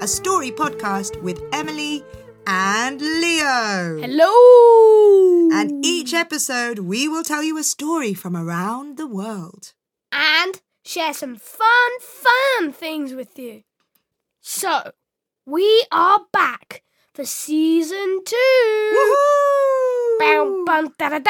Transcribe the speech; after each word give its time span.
to 0.00 0.06
Dragonfly 0.06 0.06
Tales, 0.06 0.06
a 0.06 0.06
story 0.06 0.50
podcast 0.50 1.22
with 1.22 1.42
Emily 1.52 2.04
and 2.46 3.00
Leo. 3.00 3.98
Hello! 4.00 5.48
And 5.52 5.84
each 5.84 6.14
episode, 6.14 6.80
we 6.80 7.08
will 7.08 7.22
tell 7.22 7.42
you 7.42 7.58
a 7.58 7.62
story 7.62 8.14
from 8.14 8.36
around 8.36 8.96
the 8.96 9.06
world. 9.06 9.72
And 10.12 10.60
share 10.84 11.14
some 11.14 11.36
fun, 11.36 12.00
fun 12.00 12.72
things 12.72 13.14
with 13.14 13.38
you. 13.38 13.62
So, 14.40 14.92
we 15.46 15.86
are 15.92 16.20
back 16.32 16.82
for 17.12 17.24
season 17.24 18.20
two. 18.24 18.92
Woohoo! 18.96 20.66
Bow, 20.66 20.88
da. 20.98 21.20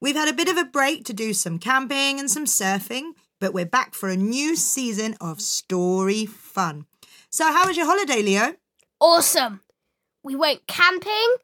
We've 0.00 0.16
had 0.16 0.28
a 0.28 0.34
bit 0.34 0.48
of 0.48 0.56
a 0.56 0.64
break 0.64 1.04
to 1.06 1.12
do 1.12 1.32
some 1.32 1.58
camping 1.58 2.20
and 2.20 2.30
some 2.30 2.44
surfing, 2.44 3.12
but 3.40 3.54
we're 3.54 3.66
back 3.66 3.94
for 3.94 4.08
a 4.08 4.16
new 4.16 4.56
season 4.56 5.16
of 5.20 5.40
story 5.40 6.26
fun. 6.26 6.86
So, 7.30 7.44
how 7.52 7.66
was 7.66 7.76
your 7.76 7.86
holiday, 7.86 8.22
Leo? 8.22 8.54
Awesome. 9.00 9.60
We 10.22 10.34
went 10.34 10.66
camping, 10.66 11.34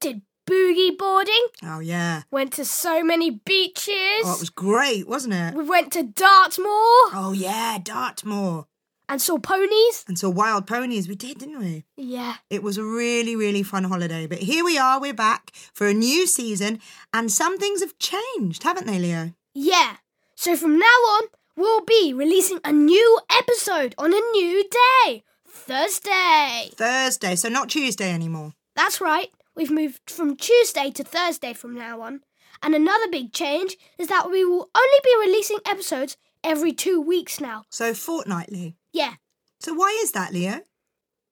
did 0.00 0.22
boogie 0.48 0.96
boarding, 0.96 1.46
Oh, 1.62 1.80
yeah. 1.80 2.22
went 2.30 2.52
to 2.54 2.64
so 2.64 3.02
many 3.04 3.30
beaches. 3.30 4.22
Oh, 4.24 4.34
it 4.34 4.40
was 4.40 4.50
great, 4.50 5.06
wasn't 5.08 5.34
it? 5.34 5.54
we 5.54 5.64
went 5.64 5.92
to 5.92 6.02
Dartmoor 6.02 7.10
Oh, 7.12 7.32
yeah, 7.36 7.78
Dartmoor. 7.82 8.66
and 9.08 9.20
saw 9.20 9.38
ponies. 9.38 10.04
And 10.08 10.18
saw 10.18 10.30
wild 10.30 10.66
ponies. 10.66 11.08
We 11.08 11.16
did, 11.16 11.38
didn't 11.38 11.58
we? 11.58 11.84
Yeah. 11.96 12.36
It 12.48 12.62
was 12.62 12.78
a 12.78 12.84
really, 12.84 13.34
really 13.36 13.62
fun 13.64 13.84
holiday. 13.84 14.26
But 14.26 14.38
here 14.38 14.64
we 14.64 14.78
are, 14.78 15.00
we're 15.00 15.12
back 15.14 15.50
for 15.74 15.86
a 15.88 15.94
new 15.94 16.26
season, 16.26 16.80
and 17.12 17.30
some 17.30 17.58
things 17.58 17.80
have 17.80 17.98
changed, 17.98 18.62
haven't 18.62 18.86
they, 18.86 18.98
Leo? 19.00 19.34
Yeah. 19.54 19.96
So 20.36 20.56
from 20.56 20.78
now 20.78 20.86
on, 20.86 21.24
we'll 21.56 21.84
be 21.84 22.14
releasing 22.14 22.60
a 22.64 22.72
new 22.72 23.20
episode 23.30 23.94
on 23.98 24.12
a 24.14 24.20
new 24.32 24.64
day. 25.04 25.24
Thursday. 25.60 26.70
Thursday, 26.74 27.36
so 27.36 27.48
not 27.48 27.68
Tuesday 27.68 28.12
anymore. 28.12 28.54
That's 28.74 29.00
right. 29.00 29.28
We've 29.54 29.70
moved 29.70 30.10
from 30.10 30.36
Tuesday 30.36 30.90
to 30.90 31.04
Thursday 31.04 31.52
from 31.52 31.74
now 31.74 32.00
on. 32.00 32.20
And 32.62 32.74
another 32.74 33.08
big 33.10 33.32
change 33.32 33.76
is 33.98 34.08
that 34.08 34.30
we 34.30 34.44
will 34.44 34.70
only 34.74 34.98
be 35.04 35.16
releasing 35.20 35.58
episodes 35.66 36.16
every 36.42 36.72
two 36.72 37.00
weeks 37.00 37.40
now. 37.40 37.64
So 37.70 37.94
fortnightly. 37.94 38.76
Yeah. 38.92 39.14
So 39.60 39.74
why 39.74 39.98
is 40.02 40.12
that, 40.12 40.32
Leo? 40.32 40.60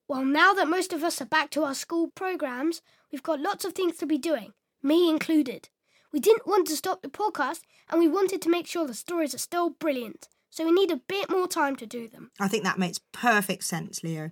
Well, 0.07 0.25
now 0.25 0.53
that 0.53 0.67
most 0.67 0.93
of 0.93 1.03
us 1.03 1.21
are 1.21 1.25
back 1.25 1.49
to 1.51 1.63
our 1.63 1.75
school 1.75 2.09
programs, 2.15 2.81
we've 3.11 3.23
got 3.23 3.39
lots 3.39 3.65
of 3.65 3.73
things 3.73 3.97
to 3.97 4.05
be 4.05 4.17
doing, 4.17 4.53
me 4.81 5.09
included. 5.09 5.69
We 6.11 6.19
didn't 6.19 6.47
want 6.47 6.67
to 6.67 6.75
stop 6.75 7.01
the 7.01 7.09
podcast 7.09 7.61
and 7.89 7.99
we 7.99 8.07
wanted 8.07 8.41
to 8.43 8.49
make 8.49 8.67
sure 8.67 8.87
the 8.87 8.93
stories 8.93 9.35
are 9.35 9.39
still 9.39 9.69
brilliant. 9.69 10.27
So 10.49 10.65
we 10.65 10.71
need 10.71 10.91
a 10.91 10.97
bit 11.07 11.29
more 11.29 11.47
time 11.47 11.75
to 11.77 11.85
do 11.85 12.07
them. 12.07 12.31
I 12.39 12.47
think 12.47 12.63
that 12.63 12.79
makes 12.79 12.99
perfect 13.11 13.63
sense, 13.63 14.03
Leo. 14.03 14.31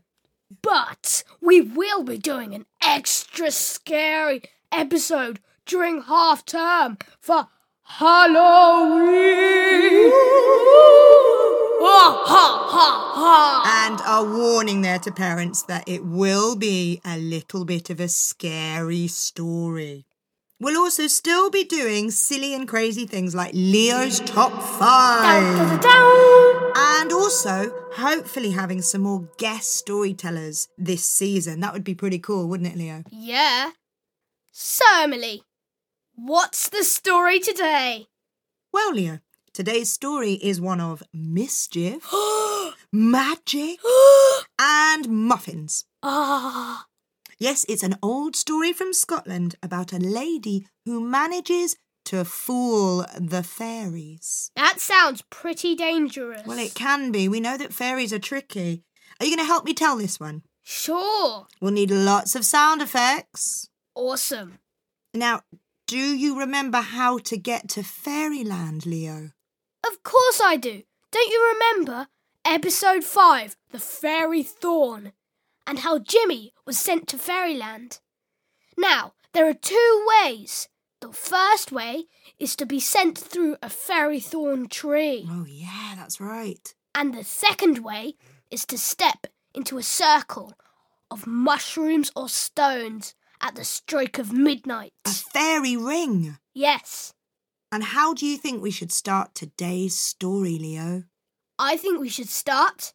But 0.62 1.24
we 1.42 1.62
will 1.62 2.04
be 2.04 2.18
doing 2.18 2.56
an 2.56 2.66
extra 2.82 3.52
scary 3.52 4.42
episode 4.72 5.40
during 5.66 6.04
half 6.04 6.46
term 6.46 6.98
for 7.20 7.48
Halloween. 7.84 9.12
Ha 11.80 11.84
ah, 11.84 12.24
ha 12.26 12.68
ha 12.70 13.12
ha. 13.16 13.88
And 13.88 14.02
a 14.06 14.38
warning 14.38 14.82
there 14.82 15.00
to 15.00 15.12
parents 15.12 15.64
that 15.64 15.88
it 15.88 16.04
will 16.04 16.56
be 16.56 17.02
a 17.06 17.18
little 17.18 17.66
bit 17.66 17.90
of 17.90 18.00
a 18.00 18.08
scary 18.08 19.08
story. 19.08 20.06
We'll 20.60 20.78
also 20.78 21.06
still 21.06 21.52
be 21.52 21.64
doing 21.64 22.10
silly 22.10 22.56
and 22.56 22.68
crazy 22.68 23.06
things 23.06 23.36
like 23.36 23.52
Leo's 23.54 24.20
Top 24.22 24.52
Down, 24.52 25.60
5. 25.60 25.82
down, 25.82 25.82
down. 25.82 26.72
And 26.76 27.14
also, 27.14 27.72
hopefully, 27.94 28.52
having 28.52 28.82
some 28.82 29.02
more 29.02 29.30
guest 29.38 29.76
storytellers 29.76 30.68
this 30.76 31.06
season. 31.06 31.60
That 31.60 31.74
would 31.74 31.84
be 31.84 31.94
pretty 31.94 32.18
cool, 32.18 32.48
wouldn't 32.48 32.72
it, 32.74 32.78
Leo? 32.78 33.04
Yeah. 33.12 33.72
So, 34.52 34.84
Emily, 34.96 35.44
what's 36.16 36.70
the 36.70 36.84
story 36.84 37.40
today? 37.40 38.08
Well, 38.74 38.94
Leo, 38.94 39.20
today's 39.54 39.92
story 39.92 40.34
is 40.34 40.60
one 40.60 40.82
of 40.82 41.04
mischief, 41.14 42.04
magic, 42.92 43.80
and 44.60 45.08
muffins. 45.08 45.86
Ah, 46.02 46.86
Yes, 47.40 47.66
it's 47.70 47.84
an 47.84 47.98
old 48.02 48.36
story 48.36 48.74
from 48.74 48.94
Scotland 48.94 49.56
about 49.62 49.94
a 49.94 50.00
lady 50.00 50.68
who 50.86 51.00
manages 51.00 51.76
to 52.06 52.24
fool 52.26 53.06
the 53.20 53.44
fairies. 53.44 54.50
that 54.56 54.80
sounds 54.80 55.22
pretty 55.30 55.76
dangerous. 55.76 56.48
Well, 56.48 56.58
it 56.58 56.74
can 56.74 57.12
be. 57.12 57.28
We 57.28 57.40
know 57.40 57.58
that 57.58 57.74
fairies 57.74 58.14
are 58.14 58.20
tricky. 58.20 58.84
Are 59.20 59.26
you 59.26 59.36
going 59.36 59.46
to 59.46 59.52
help 59.52 59.66
me 59.66 59.74
tell 59.74 59.98
this 59.98 60.20
one? 60.20 60.44
Sure. 60.64 61.48
We'll 61.62 61.72
need 61.74 61.92
lots 61.92 62.34
of 62.36 62.46
sound 62.46 62.82
effects. 62.82 63.70
Awesome. 63.94 64.60
Now, 65.14 65.42
do 65.86 65.98
you 65.98 66.40
remember 66.40 66.80
how 66.80 67.18
to 67.20 67.38
get 67.38 67.70
to 67.70 67.84
fairyland, 67.84 68.86
Leo? 68.86 69.32
Of 69.86 70.04
course 70.04 70.42
I 70.44 70.56
do. 70.58 70.84
Don't 71.12 71.32
you 71.32 71.54
remember 71.54 72.08
episode 72.46 73.04
5, 73.04 73.56
The 73.72 73.80
Fairy 73.80 74.44
Thorn, 74.44 75.12
and 75.68 75.80
how 75.80 76.00
Jimmy 76.00 76.54
was 76.66 76.78
sent 76.80 77.08
to 77.10 77.18
Fairyland? 77.18 78.00
Now, 78.78 79.14
there 79.34 79.48
are 79.48 79.54
two 79.54 80.08
ways. 80.24 80.70
The 81.02 81.12
first 81.12 81.72
way 81.72 82.06
is 82.40 82.56
to 82.56 82.66
be 82.66 82.80
sent 82.80 83.18
through 83.18 83.58
a 83.62 83.70
fairy 83.70 84.20
thorn 84.20 84.68
tree, 84.70 85.28
Oh, 85.30 85.46
yeah, 85.48 85.94
that's 85.96 86.20
right. 86.20 86.74
and 86.96 87.14
the 87.14 87.24
second 87.24 87.80
way 87.80 88.16
is 88.50 88.66
to 88.68 88.78
step 88.78 89.28
into 89.54 89.78
a 89.78 89.84
circle 89.84 90.54
of 91.12 91.28
mushrooms 91.28 92.12
or 92.16 92.30
stones 92.30 93.14
at 93.42 93.56
the 93.56 93.64
stroke 93.64 94.18
of 94.18 94.32
midnight. 94.34 94.92
A 95.06 95.10
fairy 95.12 95.78
ring. 95.78 96.38
Yes, 96.54 97.14
And 97.72 97.84
how 97.84 98.14
do 98.14 98.26
you 98.26 98.38
think 98.38 98.62
we 98.64 98.72
should 98.72 98.92
start 98.92 99.36
today's 99.36 100.00
story, 100.00 100.58
Leo? 100.58 101.04
I 101.60 101.76
think 101.78 102.00
we 102.00 102.10
should 102.10 102.30
start 102.30 102.94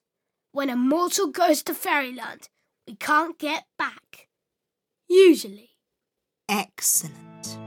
when 0.52 0.70
a 0.70 0.76
mortal 0.76 1.28
goes 1.28 1.62
to 1.64 1.74
fairyland. 1.74 2.48
We 2.86 2.96
can't 2.96 3.38
get 3.38 3.64
back. 3.78 4.28
Usually. 5.08 5.70
Excellent. 6.48 7.58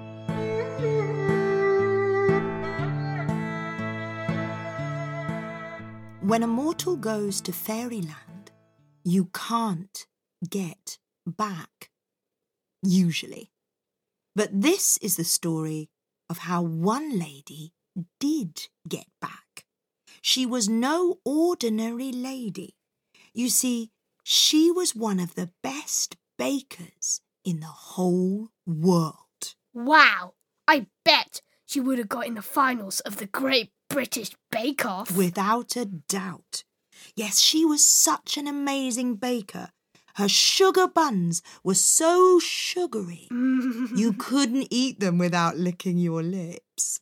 When 6.22 6.44
a 6.44 6.48
mortal 6.48 6.98
goes 6.98 7.40
to 7.42 7.54
fairyland, 7.54 8.52
you 9.04 9.30
can't 9.34 10.06
get 10.50 10.98
back. 11.25 11.92
Usually. 12.84 13.52
But 14.36 14.50
this 14.52 14.98
is 14.98 15.16
the 15.16 15.24
story 15.24 15.90
of 16.30 16.40
how 16.40 16.62
one 16.62 17.18
lady 17.18 17.72
did 18.20 18.68
get 18.90 19.08
back. 19.22 19.66
She 20.22 20.46
was 20.46 20.68
no 20.68 21.20
ordinary 21.24 22.12
lady. 22.12 22.75
You 23.34 23.50
see, 23.50 23.92
she 24.28 24.72
was 24.72 24.96
one 24.96 25.19
of 25.19 25.36
the 25.36 25.52
best 25.62 26.18
bakers 26.36 27.22
in 27.44 27.59
the 27.59 27.68
whole 27.68 28.50
world. 28.66 29.53
Wow. 29.72 30.34
I 30.68 30.88
bet 31.03 31.44
she 31.68 31.80
would 31.80 32.00
have 32.00 32.10
got 32.10 32.25
in 32.25 32.33
the 32.33 32.42
finals 32.42 33.01
of 33.01 33.18
the 33.18 33.27
Great 33.27 33.69
British 33.88 34.31
Bake 34.50 34.83
Off. 34.83 35.16
Without 35.16 35.75
a 35.75 35.86
doubt. 35.86 36.63
Yes, 37.16 37.39
she 37.39 37.66
was 37.66 37.86
such 37.86 38.36
an 38.36 38.48
amazing 38.48 39.18
baker. 39.18 39.69
Her 40.16 40.27
sugar 40.27 40.88
buns 40.88 41.44
were 41.63 41.75
so 41.75 42.39
sugary, 42.39 43.27
you 43.31 44.16
couldn't 44.18 44.69
eat 44.72 45.00
them 45.00 45.19
without 45.19 45.57
licking 45.57 46.00
your 46.00 46.24
lips. 46.24 47.00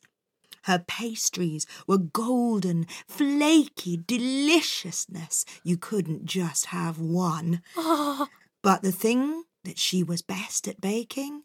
Her 0.64 0.78
pastries 0.86 1.66
were 1.86 1.98
golden, 1.98 2.86
flaky 3.06 3.96
deliciousness. 4.06 5.44
You 5.62 5.76
couldn't 5.76 6.24
just 6.26 6.66
have 6.66 6.98
one. 6.98 7.62
Oh, 7.76 8.28
But 8.62 8.82
the 8.82 8.92
thing 8.92 9.44
that 9.64 9.78
she 9.78 10.02
was 10.02 10.22
best 10.22 10.66
at 10.68 10.80
baking 10.80 11.42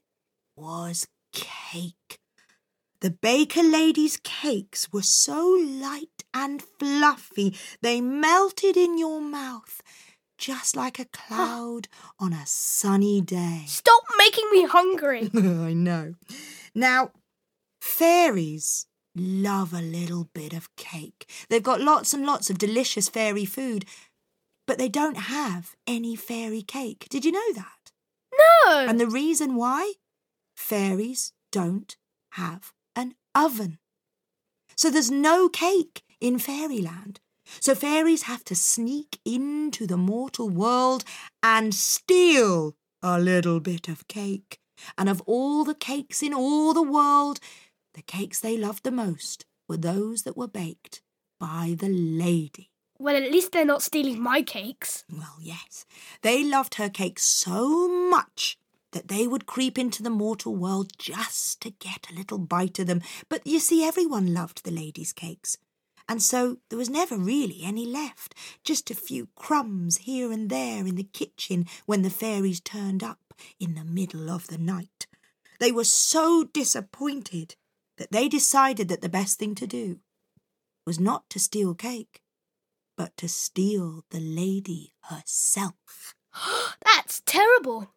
was 0.55 1.07
cake. 1.33 2.19
The 3.01 3.11
baker 3.11 3.63
lady's 3.63 4.17
cakes 4.23 4.91
were 4.91 5.01
so 5.01 5.41
light 5.67 6.23
and 6.33 6.61
fluffy 6.61 7.55
they 7.81 8.01
melted 8.01 8.75
in 8.75 8.97
your 8.97 9.21
mouth 9.21 9.81
just 10.37 10.75
like 10.75 10.99
a 10.99 11.05
cloud 11.05 11.87
on 12.19 12.31
a 12.33 12.45
sunny 12.45 13.19
day. 13.21 13.63
stop 13.67 14.03
making 14.17 14.49
me 14.51 14.65
hungry. 14.65 15.29
I 15.35 15.73
know. 15.73 16.15
Now, 16.73 17.11
fairies 17.81 18.85
love 19.19 19.73
a 19.73 19.81
little 19.81 20.29
bit 20.33 20.53
of 20.53 20.75
cake. 20.75 21.29
They've 21.49 21.63
got 21.63 21.81
lots 21.81 22.13
and 22.13 22.25
lots 22.25 22.49
of 22.49 22.57
delicious 22.57 23.09
fairy 23.09 23.45
food, 23.45 23.85
but 24.65 24.77
they 24.77 24.89
don't 24.89 25.17
have 25.17 25.75
any 25.87 26.15
fairy 26.15 26.61
cake. 26.61 27.07
Did 27.09 27.25
you 27.25 27.31
know 27.31 27.53
that? 27.53 27.91
No. 28.65 28.85
And 28.87 28.99
the 28.99 29.07
reason 29.07 29.55
why? 29.55 29.93
Fairies 30.55 31.33
don't 31.51 31.97
have 32.31 32.73
an 32.95 33.15
oven. 33.35 33.79
So 34.75 34.89
there's 34.89 35.11
no 35.11 35.49
cake 35.49 36.03
in 36.21 36.39
fairyland. 36.39 37.19
So 37.59 37.73
fairies 37.73 38.23
have 38.23 38.43
to 38.45 38.55
sneak 38.55 39.19
into 39.25 39.87
the 39.87 39.97
mortal 39.97 40.49
world 40.49 41.03
and 41.41 41.73
steal 41.73 42.75
a 43.01 43.19
little 43.19 43.59
bit 43.59 43.87
of 43.87 44.07
cake. 44.07 44.59
And 44.97 45.09
of 45.09 45.21
all 45.25 45.63
the 45.63 45.75
cakes 45.75 46.21
in 46.21 46.33
all 46.33 46.73
the 46.73 46.83
world, 46.83 47.39
the 47.99 48.03
cakes 48.03 48.39
they 48.39 48.55
loved 48.55 48.85
the 48.85 48.91
most 48.91 49.45
were 49.67 49.75
those 49.75 50.23
that 50.23 50.37
were 50.37 50.47
baked 50.47 51.01
by 51.37 51.75
the 51.77 51.89
lady. 51.89 52.71
Well, 52.97 53.17
at 53.17 53.29
least 53.29 53.51
they're 53.51 53.65
not 53.65 53.83
stealing 53.83 54.21
my 54.21 54.41
cakes. 54.41 55.03
Well, 55.11 55.35
yes. 55.41 55.85
They 56.21 56.45
loved 56.45 56.75
her 56.75 56.87
cakes 56.87 57.25
so 57.25 57.89
much 58.09 58.57
that 58.93 59.09
they 59.09 59.27
would 59.27 59.45
creep 59.45 59.77
into 59.77 60.01
the 60.01 60.09
mortal 60.09 60.55
world 60.55 60.93
just 60.97 61.59
to 61.59 61.71
get 61.71 62.07
a 62.09 62.15
little 62.15 62.37
bite 62.37 62.79
of 62.79 62.87
them. 62.87 63.01
But 63.27 63.45
you 63.45 63.59
see, 63.59 63.83
everyone 63.83 64.33
loved 64.33 64.63
the 64.63 64.71
lady's 64.71 65.11
cakes. 65.11 65.57
And 66.07 66.23
so 66.23 66.59
there 66.69 66.79
was 66.79 66.89
never 66.89 67.17
really 67.17 67.63
any 67.65 67.85
left, 67.85 68.33
just 68.63 68.89
a 68.89 68.95
few 68.95 69.27
crumbs 69.35 69.97
here 69.97 70.31
and 70.31 70.49
there 70.49 70.87
in 70.87 70.95
the 70.95 71.03
kitchen 71.03 71.67
when 71.85 72.03
the 72.03 72.09
fairies 72.09 72.61
turned 72.61 73.03
up 73.03 73.33
in 73.59 73.75
the 73.75 73.83
middle 73.83 74.29
of 74.29 74.47
the 74.47 74.57
night. 74.57 75.05
They 75.59 75.73
were 75.73 75.83
so 75.83 76.45
disappointed 76.45 77.57
that 77.99 78.11
they 78.11 78.27
decided 78.27 78.87
that 78.87 79.01
the 79.01 79.09
best 79.09 79.37
thing 79.37 79.53
to 79.55 79.67
do 79.67 79.99
was 80.87 80.99
not 80.99 81.29
to 81.29 81.39
steal 81.39 81.75
cake, 81.75 82.21
but 82.97 83.15
to 83.17 83.29
steal 83.29 84.03
the 84.09 84.19
lady 84.19 84.93
herself. 85.03 86.15
That's 86.83 87.21
terrible. 87.25 87.93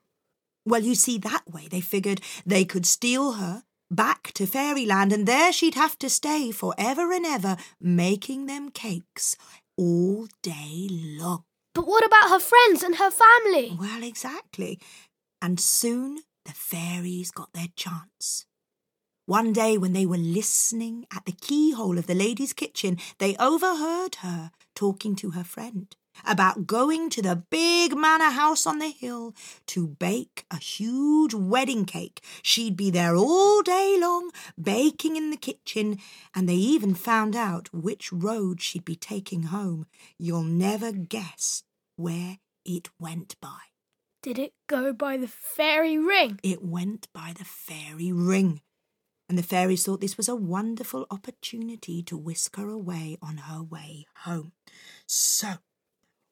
Well, 0.66 0.82
you 0.82 0.94
see, 0.94 1.18
that 1.18 1.50
way 1.50 1.68
they 1.68 1.80
figured 1.80 2.20
they 2.44 2.64
could 2.64 2.84
steal 2.84 3.32
her 3.32 3.62
back 3.90 4.32
to 4.34 4.46
fairyland, 4.46 5.12
and 5.12 5.26
there 5.26 5.52
she'd 5.52 5.74
have 5.74 5.98
to 5.98 6.10
stay 6.10 6.50
for 6.50 6.74
ever 6.76 7.12
and 7.12 7.24
ever, 7.24 7.56
making 7.80 8.46
them 8.46 8.70
cakes 8.70 9.36
all 9.76 10.26
day 10.42 10.88
long. 10.90 11.44
But 11.74 11.86
what 11.86 12.04
about 12.04 12.30
her 12.30 12.40
friends 12.40 12.82
and 12.82 12.96
her 12.96 13.10
family? 13.10 13.76
Well, 13.78 14.02
exactly. 14.02 14.78
And 15.40 15.58
soon 15.58 16.18
the 16.44 16.52
fairies 16.52 17.30
got 17.30 17.52
their 17.52 17.68
chance. 17.76 18.46
One 19.32 19.54
day, 19.54 19.78
when 19.78 19.94
they 19.94 20.04
were 20.04 20.18
listening 20.18 21.06
at 21.10 21.24
the 21.24 21.32
keyhole 21.32 21.96
of 21.96 22.06
the 22.06 22.14
lady's 22.14 22.52
kitchen, 22.52 22.98
they 23.16 23.34
overheard 23.36 24.16
her 24.16 24.50
talking 24.74 25.16
to 25.16 25.30
her 25.30 25.42
friend 25.42 25.96
about 26.26 26.66
going 26.66 27.08
to 27.08 27.22
the 27.22 27.36
big 27.36 27.96
manor 27.96 28.32
house 28.32 28.66
on 28.66 28.78
the 28.78 28.90
hill 28.90 29.34
to 29.68 29.86
bake 29.86 30.44
a 30.50 30.58
huge 30.58 31.32
wedding 31.32 31.86
cake. 31.86 32.22
She'd 32.42 32.76
be 32.76 32.90
there 32.90 33.16
all 33.16 33.62
day 33.62 33.96
long, 33.98 34.32
baking 34.60 35.16
in 35.16 35.30
the 35.30 35.38
kitchen, 35.38 35.98
and 36.34 36.46
they 36.46 36.56
even 36.56 36.94
found 36.94 37.34
out 37.34 37.72
which 37.72 38.12
road 38.12 38.60
she'd 38.60 38.84
be 38.84 38.96
taking 38.96 39.44
home. 39.44 39.86
You'll 40.18 40.42
never 40.42 40.92
guess 40.92 41.62
where 41.96 42.36
it 42.66 42.90
went 43.00 43.36
by. 43.40 43.72
Did 44.22 44.38
it 44.38 44.52
go 44.66 44.92
by 44.92 45.16
the 45.16 45.26
fairy 45.26 45.96
ring? 45.96 46.38
It 46.42 46.62
went 46.62 47.08
by 47.14 47.32
the 47.34 47.46
fairy 47.46 48.12
ring. 48.12 48.60
And 49.32 49.38
the 49.38 49.42
fairies 49.42 49.82
thought 49.82 50.02
this 50.02 50.18
was 50.18 50.28
a 50.28 50.36
wonderful 50.36 51.06
opportunity 51.10 52.02
to 52.02 52.18
whisk 52.18 52.56
her 52.56 52.68
away 52.68 53.16
on 53.22 53.38
her 53.38 53.62
way 53.62 54.04
home. 54.24 54.52
So 55.06 55.54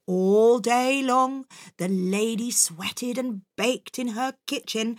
all 0.06 0.58
day 0.58 1.02
long 1.02 1.46
the 1.78 1.88
lady 1.88 2.50
sweated 2.50 3.16
and 3.16 3.40
baked 3.56 3.98
in 3.98 4.08
her 4.08 4.34
kitchen, 4.46 4.98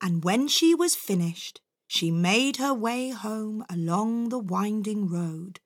and 0.00 0.22
when 0.22 0.46
she 0.46 0.72
was 0.72 0.94
finished, 0.94 1.60
she 1.88 2.12
made 2.12 2.58
her 2.58 2.72
way 2.72 3.08
home 3.08 3.64
along 3.68 4.28
the 4.28 4.38
winding 4.38 5.08
road. 5.08 5.58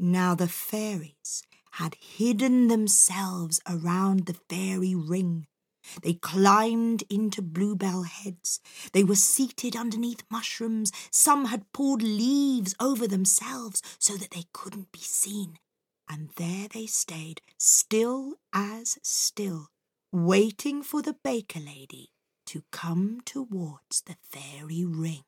Now 0.00 0.34
the 0.34 0.48
fairies 0.48 1.44
had 1.74 1.94
hidden 1.94 2.66
themselves 2.66 3.60
around 3.68 4.26
the 4.26 4.34
fairy 4.50 4.96
ring. 4.96 5.46
They 6.02 6.14
climbed 6.14 7.04
into 7.10 7.42
bluebell 7.42 8.02
heads. 8.02 8.60
They 8.92 9.04
were 9.04 9.14
seated 9.14 9.76
underneath 9.76 10.24
mushrooms. 10.30 10.92
Some 11.10 11.46
had 11.46 11.72
poured 11.72 12.02
leaves 12.02 12.74
over 12.80 13.06
themselves 13.06 13.82
so 13.98 14.16
that 14.16 14.30
they 14.30 14.44
couldn't 14.52 14.92
be 14.92 15.00
seen 15.00 15.58
and 16.12 16.28
there 16.36 16.68
they 16.68 16.84
stayed, 16.86 17.40
still 17.56 18.34
as 18.52 18.98
still, 19.02 19.68
waiting 20.12 20.82
for 20.82 21.00
the 21.00 21.16
baker 21.24 21.60
lady 21.60 22.10
to 22.44 22.62
come 22.70 23.20
towards 23.24 24.02
the 24.02 24.16
fairy 24.22 24.84
ring. 24.84 25.22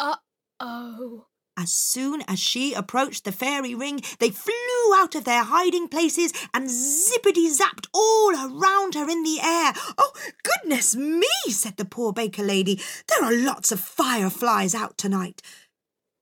Uh 0.00 0.16
oh. 0.58 1.26
As 1.56 1.72
soon 1.72 2.22
as 2.22 2.40
she 2.40 2.74
approached 2.74 3.24
the 3.24 3.32
fairy 3.32 3.74
ring, 3.74 4.00
they 4.18 4.30
flew 4.30 4.94
out 4.96 5.14
of 5.14 5.24
their 5.24 5.44
hiding 5.44 5.88
places 5.88 6.32
and 6.52 6.68
zippity 6.68 7.48
zapped 7.48 7.86
all 7.94 8.32
around 8.32 8.94
her 8.94 9.08
in 9.08 9.22
the 9.22 9.38
air. 9.40 9.72
Oh, 9.96 10.12
goodness 10.42 10.96
me, 10.96 11.28
said 11.48 11.76
the 11.76 11.84
poor 11.84 12.12
baker 12.12 12.42
lady. 12.42 12.80
There 13.08 13.24
are 13.24 13.32
lots 13.32 13.70
of 13.70 13.80
fireflies 13.80 14.74
out 14.74 14.98
tonight. 14.98 15.42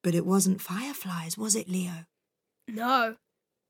But 0.03 0.15
it 0.15 0.27
wasn't 0.27 0.61
fireflies, 0.61 1.39
was 1.39 1.55
it, 1.55 1.69
Leo? 1.69 2.05
No, 2.69 3.17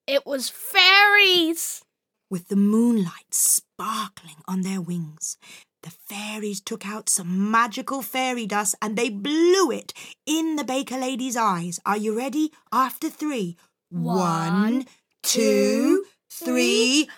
it 0.07 0.27
was 0.27 0.49
fairies! 0.49 1.83
With 2.31 2.49
the 2.49 2.57
moonlight 2.57 3.33
sparkling 3.33 4.37
on 4.49 4.63
their 4.63 4.81
wings, 4.81 5.37
the 5.83 5.91
fairies 5.91 6.61
took 6.61 6.87
out 6.87 7.09
some 7.09 7.51
magical 7.51 8.03
fairy 8.03 8.47
dust 8.47 8.75
and 8.81 8.97
they 8.97 9.09
blew 9.09 9.71
it 9.71 9.93
in 10.27 10.57
the 10.57 10.65
baker 10.65 10.97
lady's 10.97 11.37
eyes. 11.37 11.81
Are 11.85 11.97
you 11.97 12.17
ready? 12.17 12.53
After 12.73 13.09
three. 13.09 13.57
One, 13.91 14.87
two, 15.23 16.05
three. 16.31 17.09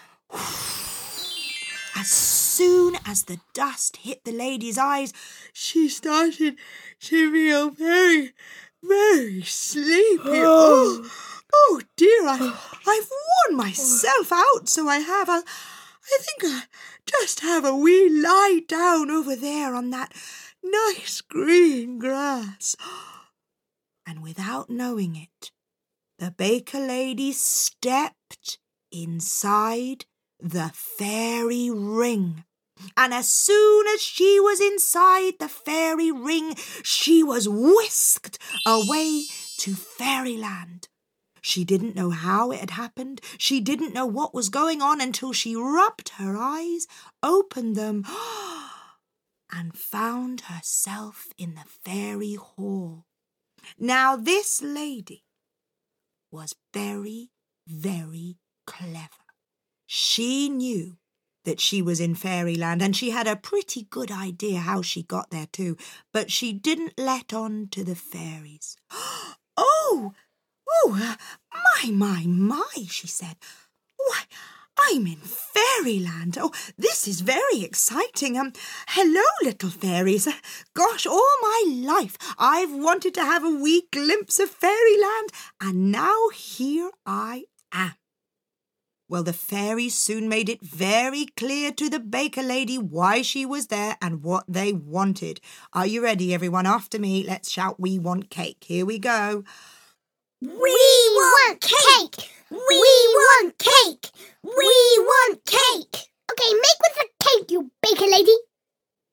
As 1.97 2.09
soon 2.09 2.97
as 3.07 3.25
the 3.25 3.39
dust 3.53 3.99
hit 3.99 4.25
the 4.25 4.33
lady's 4.33 4.79
eyes, 4.79 5.13
she 5.53 5.89
started 5.89 6.57
to 7.01 7.33
feel 7.33 7.71
very, 7.71 8.33
very 8.83 9.43
sleepy. 9.43 10.21
Oh. 10.27 11.11
Oh 11.57 11.81
dear, 11.97 12.27
I, 12.27 12.53
I've 12.87 13.11
worn 13.49 13.57
myself 13.57 14.33
out, 14.33 14.69
so 14.69 14.89
I 14.89 14.99
have. 14.99 15.29
I, 15.31 15.43
I 16.07 16.19
think 16.21 16.53
I'll 16.53 16.63
just 17.07 17.41
have 17.41 17.65
a 17.65 17.75
wee 17.75 18.09
lie 18.11 18.61
down 18.69 19.11
over 19.11 19.35
there 19.35 19.75
on 19.75 19.91
that 19.91 20.13
nice 20.63 21.21
green 21.21 21.99
grass. 21.99 22.77
And 24.07 24.23
without 24.23 24.69
knowing 24.69 25.17
it, 25.17 25.51
the 26.19 26.31
baker 26.31 26.79
lady 26.79 27.33
stepped 27.33 28.59
inside 28.93 30.05
the 30.39 30.71
fairy 30.75 31.71
ring. 31.71 32.45
And 32.99 33.15
as 33.15 33.29
soon 33.29 33.87
as 33.89 34.03
she 34.03 34.39
was 34.41 34.61
inside 34.61 35.39
the 35.39 35.49
fairy 35.49 36.13
ring, 36.13 36.55
she 36.83 37.23
was 37.23 37.49
whisked 37.49 38.39
away 38.67 39.25
to 39.59 39.75
fairyland. 39.75 40.89
She 41.47 41.63
didn't 41.63 41.95
know 41.95 42.09
how 42.09 42.53
it 42.53 42.61
had 42.61 42.71
happened. 42.71 43.21
She 43.37 43.61
didn't 43.61 43.93
know 43.93 44.07
what 44.07 44.33
was 44.33 44.49
going 44.49 44.81
on 44.81 45.03
until 45.03 45.35
she 45.35 45.55
rubbed 45.55 46.09
her 46.17 46.39
eyes, 46.39 46.87
opened 47.23 47.77
them, 47.77 48.07
and 49.53 49.77
found 49.77 50.41
herself 50.49 51.27
in 51.37 51.55
the 51.55 51.67
fairy 51.85 52.37
hall. 52.37 53.05
Now, 53.79 54.17
this 54.17 54.63
lady 54.63 55.25
was 56.31 56.55
very, 56.73 57.29
very 57.67 58.39
clever. 58.67 59.29
She 59.85 60.49
knew 60.49 60.97
that 61.45 61.61
she 61.61 61.83
was 61.83 62.01
in 62.01 62.15
fairyland, 62.15 62.81
and 62.81 62.97
she 62.97 63.11
had 63.11 63.27
a 63.27 63.37
pretty 63.37 63.83
good 63.91 64.11
idea 64.11 64.61
how 64.61 64.81
she 64.81 65.03
got 65.03 65.29
there 65.29 65.49
too, 65.53 65.77
but 66.11 66.33
she 66.33 66.55
didn't 66.55 66.95
let 66.97 67.35
on 67.35 67.69
to 67.73 67.85
the 67.85 67.97
fairies. 67.97 68.79
Oh, 69.57 70.13
Oh, 70.83 70.99
uh, 71.01 71.17
my, 71.53 71.91
my, 71.91 72.25
my, 72.27 72.85
she 72.89 73.07
said. 73.07 73.37
Why, 73.97 74.23
I'm 74.79 75.07
in 75.07 75.17
fairyland. 75.17 76.37
Oh, 76.41 76.53
this 76.77 77.07
is 77.07 77.21
very 77.21 77.63
exciting. 77.63 78.37
Um, 78.37 78.53
hello, 78.89 79.23
little 79.43 79.71
fairies. 79.71 80.29
Gosh, 80.75 81.07
all 81.07 81.37
my 81.43 81.65
life 81.69 82.17
I've 82.39 82.73
wanted 82.73 83.15
to 83.15 83.25
have 83.25 83.45
a 83.45 83.51
wee 83.51 83.87
glimpse 83.93 84.39
of 84.39 84.51
fairyland, 84.51 85.31
and 85.61 85.93
now 85.93 86.29
here 86.35 86.91
I 87.07 87.45
am. 87.73 87.95
Well, 89.09 89.23
the 89.23 89.33
fairies 89.35 89.95
soon 89.95 90.29
made 90.29 90.49
it 90.49 90.63
very 90.63 91.27
clear 91.37 91.71
to 91.73 91.91
the 91.91 92.01
baker 92.01 92.43
lady 92.43 92.79
why 92.79 93.23
she 93.23 93.45
was 93.47 93.67
there 93.67 93.97
and 94.01 94.25
what 94.25 94.45
they 94.49 94.73
wanted. 94.73 95.41
Are 95.73 95.87
you 95.87 96.03
ready, 96.03 96.35
everyone? 96.35 96.67
After 96.67 96.99
me, 96.99 97.23
let's 97.23 97.51
shout, 97.51 97.79
We 97.79 97.99
want 97.99 98.31
cake. 98.31 98.65
Here 98.67 98.87
we 98.87 98.99
go. 98.99 99.45
We 100.45 100.51
want 100.51 101.61
cake! 101.63 102.31
We 102.51 102.59
want 102.59 103.57
cake! 103.57 104.11
We 104.43 104.53
want 104.99 105.43
cake! 105.47 106.11
Okay, 106.31 106.53
make 106.53 106.81
with 106.83 106.97
the 106.97 107.09
cake, 107.19 107.51
you 107.51 107.71
baker 107.81 108.05
lady. 108.05 108.35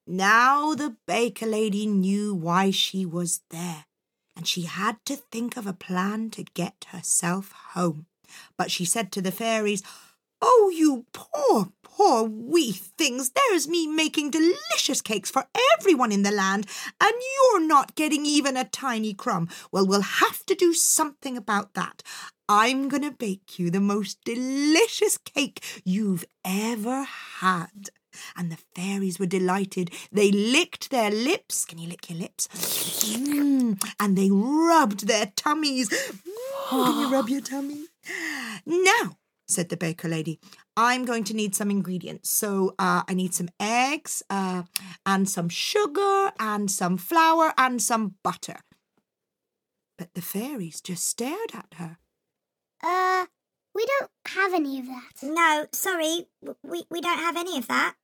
Now 0.06 0.74
the 0.74 0.94
baker 1.06 1.46
lady 1.46 1.86
knew 1.86 2.34
why 2.34 2.70
she 2.70 3.06
was 3.06 3.40
there, 3.48 3.86
and 4.36 4.46
she 4.46 4.62
had 4.62 4.98
to 5.06 5.16
think 5.16 5.56
of 5.56 5.66
a 5.66 5.72
plan 5.72 6.28
to 6.32 6.44
get 6.44 6.84
herself 6.90 7.52
home. 7.72 8.04
But 8.58 8.70
she 8.70 8.84
said 8.84 9.10
to 9.12 9.22
the 9.22 9.32
fairies, 9.32 9.82
Oh, 10.44 10.72
you 10.74 11.06
poor, 11.12 11.68
poor 11.84 12.24
wee 12.24 12.72
things, 12.72 13.30
there's 13.30 13.68
me 13.68 13.86
making 13.86 14.32
delicious 14.32 15.00
cakes 15.00 15.30
for 15.30 15.46
everyone 15.78 16.10
in 16.10 16.24
the 16.24 16.32
land, 16.32 16.66
and 17.00 17.12
you're 17.12 17.64
not 17.64 17.94
getting 17.94 18.26
even 18.26 18.56
a 18.56 18.64
tiny 18.64 19.14
crumb. 19.14 19.48
Well, 19.70 19.86
we'll 19.86 20.02
have 20.02 20.44
to 20.46 20.56
do 20.56 20.74
something 20.74 21.36
about 21.36 21.74
that. 21.74 22.02
I'm 22.48 22.88
going 22.88 23.04
to 23.04 23.12
bake 23.12 23.58
you 23.58 23.70
the 23.70 23.80
most 23.80 24.18
delicious 24.24 25.16
cake 25.16 25.62
you've 25.84 26.24
ever 26.44 27.04
had. 27.04 27.90
And 28.36 28.50
the 28.52 28.58
fairies 28.74 29.18
were 29.18 29.26
delighted. 29.26 29.90
They 30.10 30.30
licked 30.30 30.90
their 30.90 31.10
lips. 31.10 31.64
Can 31.64 31.78
you 31.78 31.88
lick 31.88 32.10
your 32.10 32.18
lips? 32.18 32.48
Mm, 32.48 33.82
and 33.98 34.18
they 34.18 34.28
rubbed 34.30 35.06
their 35.06 35.32
tummies. 35.34 35.88
Mm, 35.88 36.68
can 36.68 37.00
you 37.00 37.12
rub 37.12 37.28
your 37.30 37.40
tummy? 37.40 37.84
Now, 38.66 39.16
said 39.52 39.68
the 39.68 39.76
baker 39.76 40.08
lady, 40.08 40.40
I'm 40.76 41.04
going 41.04 41.24
to 41.24 41.34
need 41.34 41.54
some 41.54 41.70
ingredients. 41.70 42.30
So 42.30 42.74
uh, 42.78 43.02
I 43.06 43.14
need 43.14 43.34
some 43.34 43.48
eggs 43.60 44.22
uh, 44.30 44.62
and 45.04 45.28
some 45.28 45.48
sugar 45.48 46.32
and 46.38 46.70
some 46.70 46.96
flour 46.96 47.52
and 47.56 47.80
some 47.80 48.14
butter. 48.22 48.60
But 49.98 50.14
the 50.14 50.22
fairies 50.22 50.80
just 50.80 51.06
stared 51.06 51.52
at 51.54 51.74
her. 51.76 51.98
Uh, 52.82 53.26
we 53.74 53.86
don't 53.86 54.10
have 54.28 54.52
any 54.54 54.80
of 54.80 54.86
that. 54.86 55.22
No, 55.22 55.66
sorry, 55.72 56.26
we, 56.62 56.84
we 56.90 57.00
don't 57.00 57.18
have 57.18 57.36
any 57.36 57.56
of 57.58 57.68
that. 57.68 57.94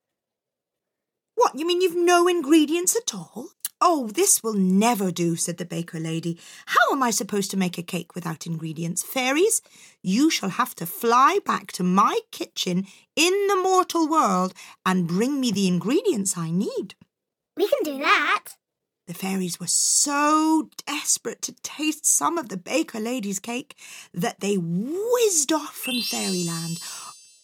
What, 1.35 1.59
you 1.59 1.67
mean 1.67 1.81
you've 1.81 1.97
no 1.97 2.27
ingredients 2.27 2.97
at 2.97 3.15
all? 3.15 3.51
Oh, 3.81 4.09
this 4.09 4.43
will 4.43 4.55
never 4.55 5.13
do, 5.13 5.37
said 5.37 5.59
the 5.59 5.65
baker 5.65 6.01
lady. 6.01 6.39
How 6.67 6.93
am 6.93 7.03
I 7.03 7.11
supposed 7.11 7.51
to 7.53 7.57
make 7.57 7.79
a 7.79 7.83
cake 7.83 8.15
without 8.15 8.47
ingredients? 8.47 9.05
Fairies, 9.05 9.63
you 10.03 10.31
shall 10.31 10.49
have 10.49 10.75
to 10.77 10.87
fly 10.87 11.39
back 11.45 11.71
to 11.73 11.85
my 11.85 12.19
kitchen 12.33 12.87
in 13.15 13.47
the 13.47 13.57
mortal 13.57 14.09
world 14.09 14.53
and 14.85 15.07
bring 15.07 15.41
me 15.41 15.53
the 15.53 15.69
ingredients 15.69 16.37
I 16.37 16.51
need. 16.51 16.97
We 17.57 17.69
can 17.69 17.83
do 17.85 17.99
that. 17.99 18.57
The 19.07 19.15
fairies 19.15 19.59
were 19.59 19.69
so 19.69 20.69
desperate 20.87 21.41
to 21.43 21.55
taste 21.63 22.05
some 22.05 22.37
of 22.37 22.51
the 22.51 22.59
baker 22.59 23.01
lady's 23.01 23.39
cake 23.39 23.75
that 24.13 24.41
they 24.41 24.57
whizzed 24.59 25.51
off 25.51 25.75
from 25.75 26.03
fairyland, 26.03 26.79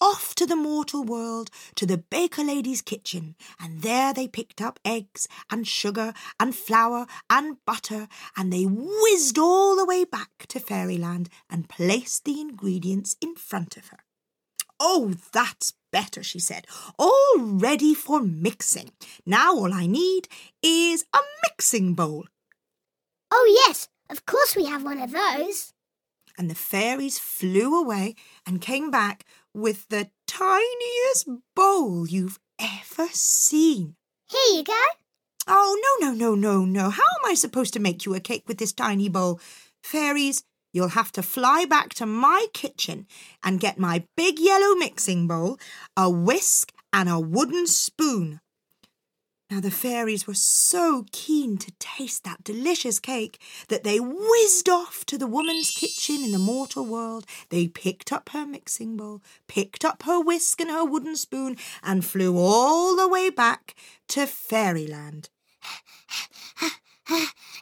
off 0.01 0.35
to 0.35 0.47
the 0.47 0.57
mortal 0.57 1.03
world, 1.05 1.51
to 1.77 1.87
the 1.87 1.99
baker 1.99 2.43
lady's 2.43 2.83
kitchen, 2.83 3.37
and 3.61 3.83
there 3.83 4.13
they 4.13 4.29
picked 4.29 4.61
up 4.61 4.79
eggs 4.85 5.27
and 5.51 5.67
sugar 5.67 6.13
and 6.39 6.55
flour 6.55 7.07
and 7.31 7.57
butter, 7.65 8.09
and 8.37 8.53
they 8.53 8.65
whizzed 8.65 9.39
all 9.39 9.77
the 9.77 9.85
way 9.85 10.05
back 10.05 10.47
to 10.49 10.61
fairyland 10.61 11.29
and 11.51 11.69
placed 11.69 12.25
the 12.25 12.41
ingredients 12.41 13.17
in 13.21 13.35
front 13.35 13.77
of 13.77 13.89
her. 13.89 13.99
Oh, 14.81 15.15
that's 15.33 15.73
better, 15.93 16.23
she 16.23 16.39
said. 16.39 16.67
All 16.99 17.39
ready 17.39 17.95
for 17.95 18.21
mixing. 18.21 18.91
Now 19.25 19.55
all 19.55 19.73
I 19.73 19.87
need 19.87 20.29
is 20.63 21.05
a 21.15 21.21
mixing 21.49 21.95
bowl. 21.95 22.25
Oh, 23.31 23.65
yes, 23.67 23.89
of 24.11 24.27
course 24.27 24.57
we 24.57 24.67
have 24.67 24.85
one 24.85 25.01
of 25.01 25.13
those. 25.13 25.73
And 26.37 26.51
the 26.51 26.55
fairies 26.55 27.19
flew 27.19 27.81
away 27.81 28.17
and 28.45 28.61
came 28.61 28.91
back 28.91 29.25
with 29.55 29.89
the 29.89 30.11
tiniest 30.27 31.29
bowl 31.55 32.07
you've 32.07 32.39
ever 32.59 33.09
seen. 33.13 33.95
Here 34.29 34.59
you 34.59 34.65
go. 34.65 34.83
Oh, 35.47 35.99
no, 36.01 36.09
no, 36.09 36.15
no, 36.15 36.35
no, 36.35 36.65
no. 36.65 36.91
How 36.91 37.03
am 37.03 37.31
I 37.31 37.35
supposed 37.35 37.73
to 37.75 37.81
make 37.81 38.05
you 38.05 38.15
a 38.15 38.21
cake 38.21 38.45
with 38.47 38.59
this 38.59 38.73
tiny 38.73 39.09
bowl? 39.09 39.41
Fairies, 39.83 40.43
you'll 40.73 40.89
have 40.89 41.13
to 41.13 41.23
fly 41.23 41.67
back 41.67 41.95
to 41.95 42.07
my 42.07 42.47
kitchen 42.53 43.07
and 43.43 43.61
get 43.61 43.79
my 43.79 44.05
big 44.17 44.39
yellow 44.39 44.75
mixing 44.75 45.29
bowl, 45.29 45.59
a 45.97 46.11
whisk, 46.11 46.73
and 46.93 47.09
a 47.09 47.21
wooden 47.21 47.67
spoon. 47.67 48.41
Now, 49.51 49.61
the 49.61 49.71
fairies 49.71 50.27
were 50.27 50.35
so 50.35 51.05
keen 51.13 51.59
to 51.59 51.73
taste 51.79 52.25
that 52.25 52.43
delicious 52.43 52.99
cake 52.99 53.41
that 53.69 53.85
they 53.85 54.01
whizzed 54.01 54.69
off 54.69 55.05
to 55.07 55.19
the 55.19 55.27
woman's 55.27 55.71
kitchen 55.71 56.25
in 56.25 56.33
the 56.33 56.39
mortal 56.39 56.87
world. 56.87 57.27
They 57.51 57.69
picked 57.69 58.11
up 58.11 58.31
her 58.31 58.47
mixing 58.47 58.97
bowl, 58.97 59.23
picked 59.47 59.85
up 59.85 60.05
her 60.05 60.19
whisk 60.19 60.61
and 60.61 60.71
her 60.71 60.85
wooden 60.85 61.15
spoon, 61.15 61.57
and 61.83 62.05
flew 62.05 62.39
all 62.39 62.97
the 62.97 63.09
way 63.09 63.29
back 63.29 63.75
to 64.09 64.27
fairyland. 64.27 65.29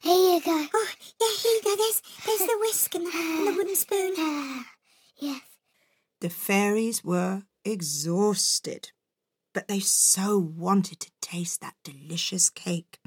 Here 0.02 0.34
you 0.34 0.40
go. 0.44 0.66
Oh, 0.74 0.88
yeah, 1.20 1.28
here 1.42 1.52
you 1.52 1.62
go. 1.62 1.76
There's, 1.76 2.02
there's 2.26 2.48
the 2.48 2.58
whisk 2.60 2.94
and 2.94 3.06
the, 3.06 3.10
and 3.14 3.48
the 3.48 3.52
wooden 3.52 3.76
spoon. 3.76 4.14
yes. 5.16 5.40
The 6.20 6.30
fairies 6.30 7.04
were 7.04 7.42
exhausted, 7.64 8.92
but 9.52 9.68
they 9.68 9.80
so 9.80 10.38
wanted 10.38 11.00
to 11.00 11.10
taste 11.20 11.60
that 11.60 11.74
delicious 11.84 12.50
cake. 12.50 12.98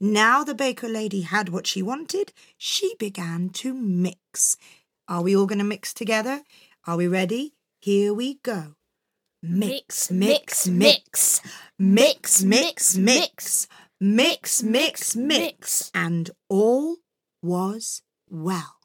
Now 0.00 0.44
the 0.44 0.54
baker 0.54 0.88
lady 0.88 1.22
had 1.22 1.48
what 1.48 1.66
she 1.66 1.82
wanted, 1.82 2.32
she 2.56 2.94
began 2.98 3.50
to 3.50 3.74
mix. 3.74 4.56
Are 5.08 5.22
we 5.22 5.36
all 5.36 5.46
going 5.46 5.58
to 5.58 5.64
mix 5.64 5.92
together? 5.92 6.42
Are 6.86 6.96
we 6.96 7.06
ready? 7.08 7.54
Here 7.80 8.12
we 8.14 8.34
go. 8.42 8.74
Mix, 9.42 10.10
mix, 10.10 10.68
mix. 10.68 11.40
Mix, 11.78 12.44
mix, 12.44 12.96
mix. 12.96 13.66
Mix, 14.00 14.62
mix, 14.62 15.16
mix. 15.16 15.90
And 15.94 16.30
all 16.48 16.96
was 17.42 18.02
well. 18.28 18.76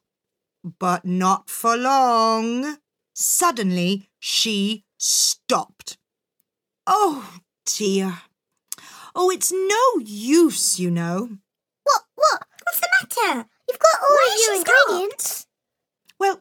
But 0.80 1.06
not 1.06 1.50
for 1.50 1.78
long. 1.78 2.78
Suddenly 3.14 4.10
she 4.20 4.84
stopped. 4.98 5.97
Oh 6.90 7.40
dear. 7.66 8.20
Oh, 9.14 9.30
it's 9.30 9.52
no 9.52 10.02
use, 10.02 10.80
you 10.80 10.90
know. 10.90 11.38
What? 11.84 12.02
What? 12.16 12.44
What's 12.64 12.80
the 12.80 12.88
matter? 13.02 13.50
You've 13.68 13.80
got 13.80 14.02
all 14.02 14.16
Why 14.16 14.34
of 14.34 14.46
your 14.46 14.56
ingredients. 14.56 15.48
Well, 16.18 16.40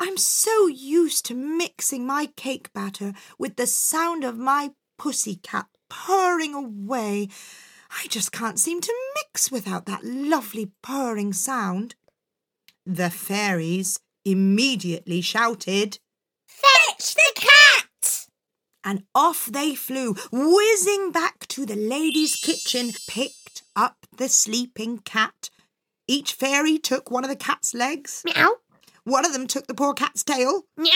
I'm 0.00 0.16
so 0.16 0.66
used 0.66 1.24
to 1.26 1.34
mixing 1.34 2.04
my 2.04 2.30
cake 2.36 2.72
batter 2.72 3.12
with 3.38 3.54
the 3.54 3.68
sound 3.68 4.24
of 4.24 4.36
my 4.36 4.72
pussy 4.98 5.36
cat 5.36 5.66
purring 5.88 6.52
away. 6.52 7.28
I 7.90 8.08
just 8.08 8.32
can't 8.32 8.58
seem 8.58 8.80
to 8.80 8.94
mix 9.14 9.52
without 9.52 9.86
that 9.86 10.04
lovely 10.04 10.72
purring 10.82 11.32
sound. 11.32 11.94
The 12.84 13.10
fairies 13.10 14.00
immediately 14.24 15.20
shouted, 15.20 16.00
Fetch 16.46 17.14
the 17.14 17.32
cat! 17.36 17.85
And 18.86 19.02
off 19.14 19.46
they 19.46 19.74
flew, 19.74 20.14
whizzing 20.30 21.10
back 21.10 21.46
to 21.48 21.66
the 21.66 21.74
lady's 21.74 22.36
kitchen, 22.36 22.92
picked 23.08 23.62
up 23.74 24.06
the 24.16 24.28
sleeping 24.28 24.98
cat. 24.98 25.50
Each 26.06 26.32
fairy 26.32 26.78
took 26.78 27.10
one 27.10 27.24
of 27.24 27.30
the 27.30 27.36
cat's 27.36 27.74
legs. 27.74 28.22
Meow. 28.24 28.58
One 29.02 29.26
of 29.26 29.32
them 29.32 29.48
took 29.48 29.66
the 29.66 29.74
poor 29.74 29.92
cat's 29.92 30.22
tail. 30.22 30.62
Meow. 30.76 30.90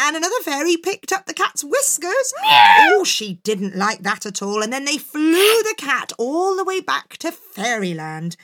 And 0.00 0.16
another 0.16 0.40
fairy 0.42 0.76
picked 0.76 1.12
up 1.12 1.26
the 1.26 1.34
cat's 1.34 1.62
whiskers. 1.62 2.34
Meow. 2.42 2.88
Oh, 2.90 3.04
she 3.04 3.34
didn't 3.44 3.76
like 3.76 4.00
that 4.00 4.26
at 4.26 4.42
all. 4.42 4.62
And 4.62 4.72
then 4.72 4.84
they 4.84 4.98
flew 4.98 5.62
the 5.62 5.74
cat 5.78 6.12
all 6.18 6.56
the 6.56 6.64
way 6.64 6.80
back 6.80 7.16
to 7.18 7.30
fairyland. 7.30 8.36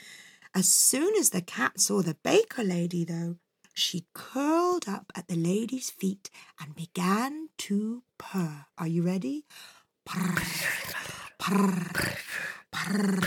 As 0.55 0.69
soon 0.69 1.15
as 1.17 1.31
the 1.31 1.43
cat 1.43 1.81
saw 1.81 2.01
the 2.01 2.17
baker 2.23 2.63
lady, 2.65 3.05
though, 3.05 3.37
she 3.79 4.07
curled 4.13 4.89
up 4.89 5.13
at 5.15 5.29
the 5.29 5.37
lady's 5.37 5.91
feet 5.91 6.31
and 6.61 6.75
began 6.75 7.49
to 7.59 8.03
purr. 8.19 8.67
Are 8.77 8.89
you 8.89 9.03
ready? 9.03 9.45
Purr, 10.05 10.43
purr, 11.39 12.17
purr. 12.73 13.21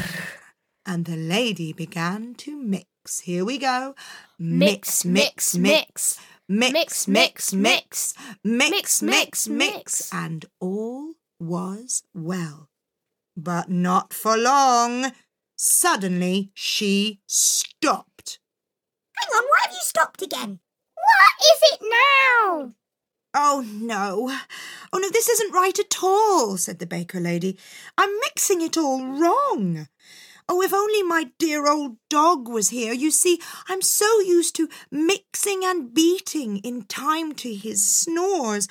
And 0.85 1.05
the 1.05 1.15
lady 1.15 1.73
began 1.73 2.35
to 2.35 2.55
mix. 2.55 3.21
Here 3.21 3.45
we 3.45 3.57
go. 3.57 3.95
Mix, 4.37 5.05
mix, 5.05 5.55
mix. 5.55 6.19
Mix, 6.49 7.07
mix, 7.07 7.07
mix, 7.07 7.53
mix, 7.53 8.13
mix, 8.43 9.01
mix, 9.01 9.01
mix, 9.01 9.47
mix. 9.47 10.13
and 10.13 10.45
all 10.59 11.13
was 11.39 12.03
well. 12.13 12.67
But 13.37 13.69
not 13.69 14.13
for 14.13 14.37
long. 14.37 15.13
Suddenly 15.55 16.51
she 16.53 17.21
stopped. 17.25 18.10
Hang 19.21 19.29
on, 19.37 19.43
why 19.43 19.59
have 19.63 19.71
you 19.71 19.79
stopped 19.81 20.21
again? 20.21 20.59
What 20.95 21.33
is 21.41 21.71
it 21.73 21.79
now? 21.81 22.73
Oh 23.33 23.65
no, 23.65 24.35
oh 24.91 24.97
no, 24.97 25.09
this 25.09 25.29
isn't 25.29 25.53
right 25.53 25.77
at 25.79 26.03
all, 26.03 26.57
said 26.57 26.79
the 26.79 26.85
baker 26.85 27.19
lady. 27.19 27.57
I'm 27.97 28.19
mixing 28.19 28.61
it 28.61 28.77
all 28.77 29.05
wrong. 29.05 29.87
Oh, 30.49 30.61
if 30.61 30.73
only 30.73 31.01
my 31.01 31.31
dear 31.39 31.65
old 31.65 31.95
dog 32.09 32.49
was 32.49 32.71
here. 32.71 32.91
You 32.91 33.09
see, 33.09 33.39
I'm 33.69 33.81
so 33.81 34.19
used 34.19 34.53
to 34.57 34.67
mixing 34.91 35.63
and 35.63 35.93
beating 35.93 36.57
in 36.57 36.83
time 36.83 37.31
to 37.35 37.53
his 37.53 37.87
snores. 37.89 38.67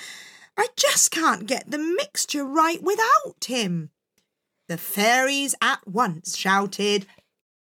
I 0.58 0.66
just 0.76 1.10
can't 1.10 1.46
get 1.46 1.70
the 1.70 1.78
mixture 1.78 2.44
right 2.44 2.82
without 2.82 3.46
him. 3.46 3.88
The 4.68 4.76
fairies 4.76 5.54
at 5.62 5.86
once 5.86 6.36
shouted, 6.36 7.06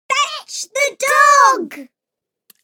Fetch 0.08 0.66
the 0.74 0.96
dog. 0.98 1.88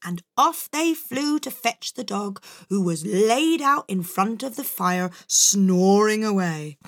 And 0.07 0.23
off 0.39 0.71
they 0.71 0.95
flew 0.95 1.41
to 1.41 1.51
fetch 1.51 1.95
the 1.95 2.05
dog, 2.05 2.41
who 2.69 2.81
was 2.81 3.05
laid 3.05 3.61
out 3.61 3.85
in 3.89 4.05
front 4.05 4.45
of 4.45 4.55
the 4.55 4.65
fire, 4.65 5.11
snoring 5.27 6.25
away. 6.25 6.79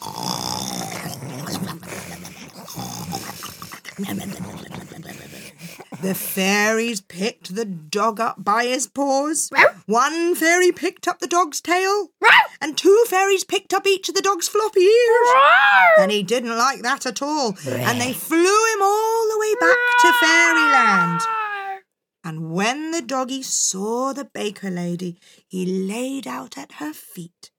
The 6.00 6.14
fairies 6.14 7.00
picked 7.00 7.56
the 7.56 7.64
dog 7.64 8.20
up 8.20 8.44
by 8.44 8.66
his 8.66 8.86
paws. 8.86 9.50
One 9.86 10.36
fairy 10.36 10.70
picked 10.70 11.08
up 11.08 11.18
the 11.18 11.26
dog's 11.26 11.60
tail, 11.60 12.10
and 12.60 12.78
two 12.78 13.04
fairies 13.08 13.42
picked 13.42 13.74
up 13.74 13.84
each 13.84 14.08
of 14.08 14.14
the 14.14 14.22
dog's 14.22 14.46
floppy 14.46 14.82
ears. 14.82 15.28
And 15.98 16.12
he 16.12 16.22
didn't 16.22 16.56
like 16.56 16.82
that 16.82 17.04
at 17.04 17.20
all, 17.20 17.56
and 17.66 18.00
they 18.00 18.12
flew 18.12 18.38
him 18.38 18.82
all 18.82 19.28
the 19.28 19.38
way 19.40 19.54
back 19.60 19.78
to 20.02 20.12
fairyland. 20.20 21.20
And 22.28 22.50
when 22.50 22.90
the 22.90 23.00
doggy 23.00 23.42
saw 23.42 24.12
the 24.12 24.26
baker 24.26 24.68
lady, 24.68 25.18
he 25.46 25.64
laid 25.64 26.26
out 26.26 26.58
at 26.58 26.72
her 26.72 26.92
feet, 26.92 27.50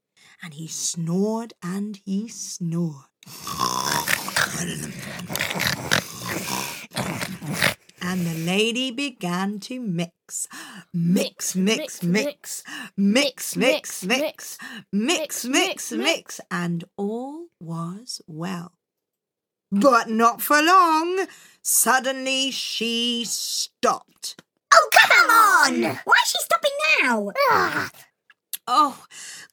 and 0.43 0.53
he 0.53 0.67
snored 0.67 1.55
and 1.63 1.99
he 2.05 2.27
snored. 2.27 3.09
And 7.99 8.27
the 8.27 8.43
lady 8.45 8.91
began 8.91 9.57
to 9.61 9.79
mix. 9.79 10.47
Mix, 10.93 11.55
mix, 11.55 12.03
mix. 12.03 12.63
Mix, 12.95 13.57
mix, 13.57 14.05
mix. 14.05 14.57
Mix, 14.91 15.45
mix, 15.45 15.91
mix. 15.91 16.41
And 16.51 16.83
all 16.95 17.47
was 17.59 18.21
well. 18.27 18.73
But 19.71 20.09
not 20.09 20.43
for 20.43 20.61
long. 20.61 21.25
Suddenly 21.63 22.51
she 22.51 23.25
stopped. 23.25 24.43
Oh, 24.73 24.89
come 24.91 25.29
on! 25.29 25.99
Why 26.05 26.15
is 26.23 26.29
she 26.29 26.37
stopping 26.39 26.71
now? 27.01 27.31
Ah. 27.49 27.89
Oh, 28.67 29.03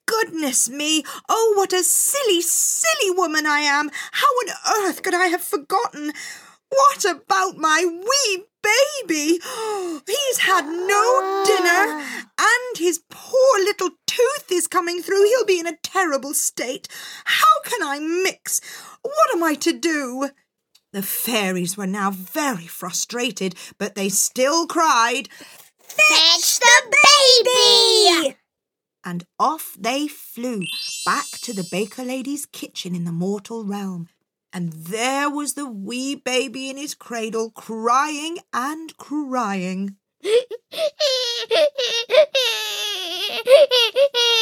goodness 0.07 0.69
me! 0.69 1.03
Oh, 1.29 1.55
what 1.57 1.73
a 1.73 1.83
silly, 1.83 2.43
silly 2.43 3.11
woman 3.11 3.47
I 3.47 3.61
am! 3.61 3.91
How 4.13 4.27
on 4.27 4.85
earth 4.85 5.03
could 5.03 5.15
I 5.15 5.27
have 5.27 5.43
forgotten? 5.43 6.13
What 6.69 7.05
about 7.05 7.57
my 7.57 7.85
wee 7.87 8.45
baby? 8.63 9.41
He's 10.07 10.39
had 10.39 10.67
no 10.67 11.45
dinner, 11.47 12.03
and 12.39 12.79
his 12.79 13.01
poor 13.11 13.59
little 13.61 13.91
tooth 14.07 14.51
is 14.51 14.67
coming 14.67 15.01
through. 15.01 15.25
He'll 15.25 15.47
be 15.47 15.61
in 15.61 15.67
a 15.67 15.77
terrible 15.83 16.35
state. 16.35 16.89
How 17.25 17.61
can 17.65 17.83
I 17.83 18.01
mix? 18.01 18.61
What 19.03 19.35
am 19.35 19.43
I 19.43 19.55
to 19.55 19.73
do? 19.73 20.31
The 20.93 21.03
fairies 21.03 21.77
were 21.77 21.87
now 21.87 22.11
very 22.11 22.67
frustrated, 22.67 23.55
but 23.79 23.95
they 23.95 24.09
still 24.09 24.67
cried, 24.67 25.29
Fetch 25.79 26.61
the 26.61 26.97
baby! 27.45 28.37
and 29.07 29.25
off 29.39 29.77
they 29.79 30.09
flew 30.09 30.63
back 31.05 31.27
to 31.41 31.55
the 31.55 31.67
baker 31.71 32.03
lady's 32.03 32.45
kitchen 32.45 32.95
in 32.95 33.05
the 33.05 33.13
mortal 33.13 33.65
realm. 33.65 34.09
And 34.53 34.73
there 34.73 35.31
was 35.31 35.55
the 35.55 35.67
wee 35.67 36.17
baby 36.17 36.69
in 36.69 36.77
his 36.77 36.95
cradle, 36.95 37.51
crying 37.51 38.39
and 38.53 38.97
crying. 38.97 39.97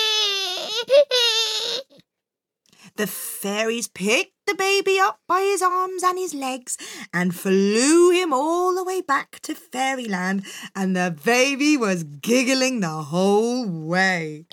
The 2.97 3.09
fairies 3.09 3.89
picked 3.89 4.35
the 4.47 4.55
baby 4.55 5.01
up 5.01 5.19
by 5.27 5.41
his 5.41 5.63
arms 5.63 6.05
and 6.05 6.17
his 6.17 6.33
legs 6.33 6.79
and 7.13 7.35
flew 7.35 8.11
him 8.11 8.33
all 8.33 8.73
the 8.75 8.85
way 8.85 9.01
back 9.01 9.41
to 9.41 9.55
fairyland, 9.55 10.45
and 10.77 10.95
the 10.95 11.17
baby 11.25 11.77
was 11.77 12.05
giggling 12.05 12.79
the 12.81 12.89
whole 12.89 13.67
way. 13.69 14.47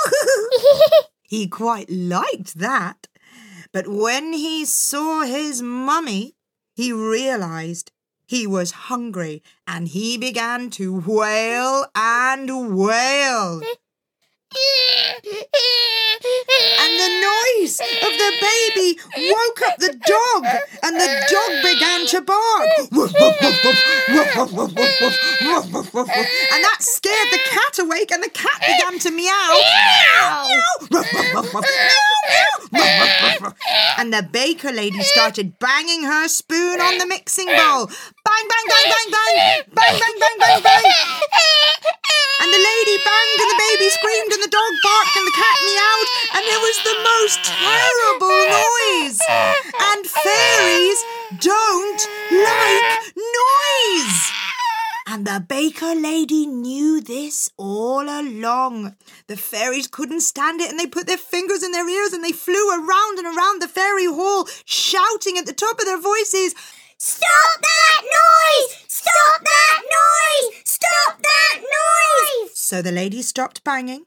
he 1.22 1.48
quite 1.48 1.90
liked 1.90 2.58
that. 2.58 3.08
But 3.72 3.88
when 3.88 4.32
he 4.32 4.64
saw 4.64 5.22
his 5.22 5.60
mummy, 5.60 6.36
he 6.74 6.92
realized 6.92 7.90
he 8.26 8.46
was 8.46 8.86
hungry 8.86 9.42
and 9.66 9.88
he 9.88 10.16
began 10.16 10.70
to 10.70 11.00
wail 11.00 11.86
and 11.96 12.76
wail. 12.76 13.60
And 16.80 16.92
the 16.98 17.10
noise 17.22 17.78
of 17.80 18.12
the 18.18 18.32
baby 18.40 18.98
woke 19.30 19.62
up 19.68 19.76
the 19.78 19.92
dog, 19.92 20.44
and 20.82 20.96
the 20.96 21.08
dog 21.30 21.62
began 21.62 22.06
to 22.08 22.20
bark. 22.20 22.68
And 26.50 26.64
that 26.64 26.80
scared 26.80 27.30
the 27.30 27.38
cat 27.48 27.78
awake, 27.78 28.10
and 28.10 28.22
the 28.22 28.30
cat 28.30 28.60
began 28.60 28.98
to 28.98 29.10
meow. 29.12 29.60
And 33.98 34.12
the 34.12 34.22
baker 34.22 34.72
lady 34.72 35.02
started 35.02 35.58
banging 35.58 36.02
her 36.04 36.26
spoon 36.28 36.80
on 36.80 36.98
the 36.98 37.06
mixing 37.06 37.46
bowl. 37.46 37.88
Bang, 38.30 38.46
bang, 38.46 38.66
bang, 38.70 38.86
bang, 38.94 39.08
bang. 39.10 39.34
Bang, 39.74 39.94
bang, 39.98 40.16
bang, 40.22 40.36
bang, 40.38 40.62
bang. 40.62 40.86
And 42.40 42.50
the 42.54 42.62
lady 42.62 42.96
banged, 43.02 43.38
and 43.42 43.50
the 43.50 43.58
baby 43.58 43.90
screamed, 43.90 44.32
and 44.32 44.42
the 44.46 44.54
dog 44.54 44.72
barked, 44.86 45.16
and 45.18 45.26
the 45.26 45.34
cat 45.34 45.56
meowed, 45.66 46.08
and 46.38 46.42
there 46.46 46.62
was 46.62 46.78
the 46.86 46.96
most 47.10 47.38
terrible 47.42 48.40
noise. 48.54 49.18
And 49.82 50.06
fairies 50.06 51.00
don't 51.42 52.02
like 52.30 53.02
noise. 53.18 54.30
And 55.08 55.26
the 55.26 55.44
baker 55.46 55.96
lady 55.96 56.46
knew 56.46 57.00
this 57.00 57.50
all 57.56 58.08
along. 58.08 58.94
The 59.26 59.36
fairies 59.36 59.88
couldn't 59.88 60.20
stand 60.20 60.60
it 60.60 60.70
and 60.70 60.78
they 60.78 60.86
put 60.86 61.08
their 61.08 61.18
fingers 61.18 61.64
in 61.64 61.72
their 61.72 61.88
ears 61.88 62.12
and 62.12 62.22
they 62.22 62.30
flew 62.30 62.68
around 62.70 63.18
and 63.18 63.26
around 63.26 63.60
the 63.60 63.66
fairy 63.66 64.06
hall, 64.06 64.46
shouting 64.64 65.36
at 65.36 65.46
the 65.46 65.52
top 65.52 65.80
of 65.80 65.84
their 65.84 66.00
voices, 66.00 66.54
Stop 67.02 67.62
that 67.62 68.02
noise! 68.02 68.84
Stop 68.88 69.42
that 69.42 69.82
noise! 69.82 70.60
Stop 70.66 71.22
that 71.22 71.60
noise! 71.62 72.50
So 72.52 72.82
the 72.82 72.92
lady 72.92 73.22
stopped 73.22 73.64
banging 73.64 74.04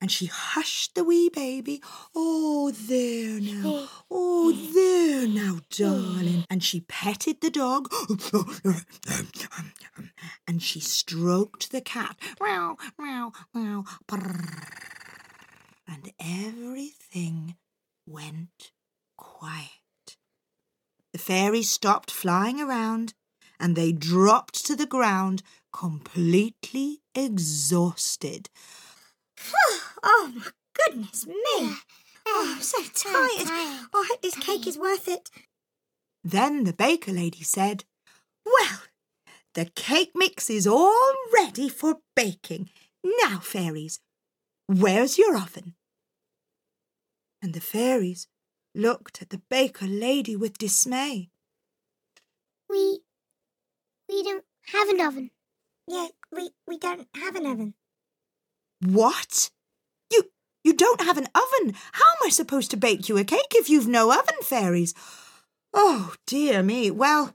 and 0.00 0.10
she 0.10 0.24
hushed 0.24 0.94
the 0.94 1.04
wee 1.04 1.28
baby. 1.28 1.82
Oh, 2.16 2.70
there 2.70 3.38
now. 3.40 3.88
Oh, 4.10 4.52
there 4.52 5.28
now, 5.28 5.60
darling. 5.68 6.46
And 6.48 6.64
she 6.64 6.80
petted 6.80 7.42
the 7.42 7.50
dog. 7.50 7.92
And 10.46 10.62
she 10.62 10.80
stroked 10.80 11.72
the 11.72 11.82
cat. 11.82 12.16
Meow, 12.40 12.78
meow. 12.98 13.32
Brrr. 14.08 14.66
And 15.86 16.10
everything 16.18 17.56
went 18.06 18.72
quiet. 19.18 19.83
The 21.24 21.32
fairies 21.32 21.70
stopped 21.70 22.10
flying 22.10 22.60
around 22.60 23.14
and 23.58 23.74
they 23.74 23.92
dropped 23.92 24.62
to 24.66 24.76
the 24.76 24.84
ground 24.84 25.42
completely 25.72 27.00
exhausted. 27.14 28.50
Oh, 30.06 30.32
my 30.36 30.48
goodness 30.74 31.26
me. 31.26 31.34
Oh, 32.26 32.44
I'm 32.46 32.58
oh, 32.58 32.60
so 32.60 32.82
tired. 32.82 33.48
Oh, 33.94 34.02
I 34.02 34.06
hope 34.10 34.20
this 34.20 34.36
cake 34.36 34.66
is 34.66 34.76
worth 34.76 35.08
it. 35.08 35.30
Then 36.22 36.64
the 36.64 36.74
baker 36.74 37.12
lady 37.12 37.42
said, 37.42 37.84
Well, 38.44 38.80
the 39.54 39.64
cake 39.74 40.12
mix 40.14 40.50
is 40.50 40.66
all 40.66 41.14
ready 41.32 41.70
for 41.70 42.00
baking. 42.14 42.68
Now, 43.02 43.38
fairies, 43.38 43.98
where's 44.66 45.16
your 45.16 45.38
oven? 45.38 45.74
And 47.40 47.54
the 47.54 47.62
fairies 47.62 48.26
looked 48.74 49.22
at 49.22 49.30
the 49.30 49.42
baker 49.48 49.86
lady 49.86 50.36
with 50.36 50.58
dismay. 50.58 51.30
We 52.68 53.00
we 54.08 54.22
don't 54.22 54.44
have 54.72 54.88
an 54.88 55.00
oven. 55.00 55.30
Yeah, 55.86 56.08
we, 56.32 56.50
we 56.66 56.78
don't 56.78 57.08
have 57.14 57.36
an 57.36 57.46
oven. 57.46 57.74
What? 58.80 59.50
You 60.10 60.30
you 60.62 60.72
don't 60.74 61.02
have 61.02 61.18
an 61.18 61.28
oven? 61.34 61.74
How 61.92 62.04
am 62.04 62.26
I 62.26 62.30
supposed 62.30 62.70
to 62.72 62.76
bake 62.76 63.08
you 63.08 63.16
a 63.18 63.24
cake 63.24 63.52
if 63.52 63.68
you've 63.68 63.88
no 63.88 64.10
oven, 64.10 64.36
fairies? 64.42 64.94
Oh, 65.72 66.14
dear 66.26 66.62
me. 66.62 66.90
Well, 66.90 67.34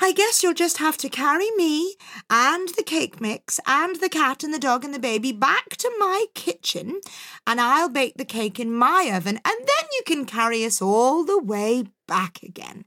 I 0.00 0.12
guess 0.12 0.42
you'll 0.42 0.54
just 0.54 0.78
have 0.78 0.96
to 0.98 1.08
carry 1.08 1.50
me 1.56 1.96
and 2.30 2.68
the 2.70 2.84
cake 2.84 3.20
mix 3.20 3.58
and 3.66 3.96
the 3.96 4.08
cat 4.08 4.44
and 4.44 4.54
the 4.54 4.58
dog 4.58 4.84
and 4.84 4.94
the 4.94 4.98
baby 5.00 5.32
back 5.32 5.70
to 5.78 5.90
my 5.98 6.26
kitchen, 6.34 7.00
and 7.46 7.60
I'll 7.60 7.88
bake 7.88 8.16
the 8.16 8.24
cake 8.24 8.60
in 8.60 8.72
my 8.72 9.10
oven, 9.12 9.40
and 9.44 9.58
then 9.58 9.88
you 9.92 10.02
can 10.06 10.24
carry 10.24 10.64
us 10.64 10.80
all 10.80 11.24
the 11.24 11.38
way 11.42 11.84
back 12.06 12.42
again. 12.42 12.84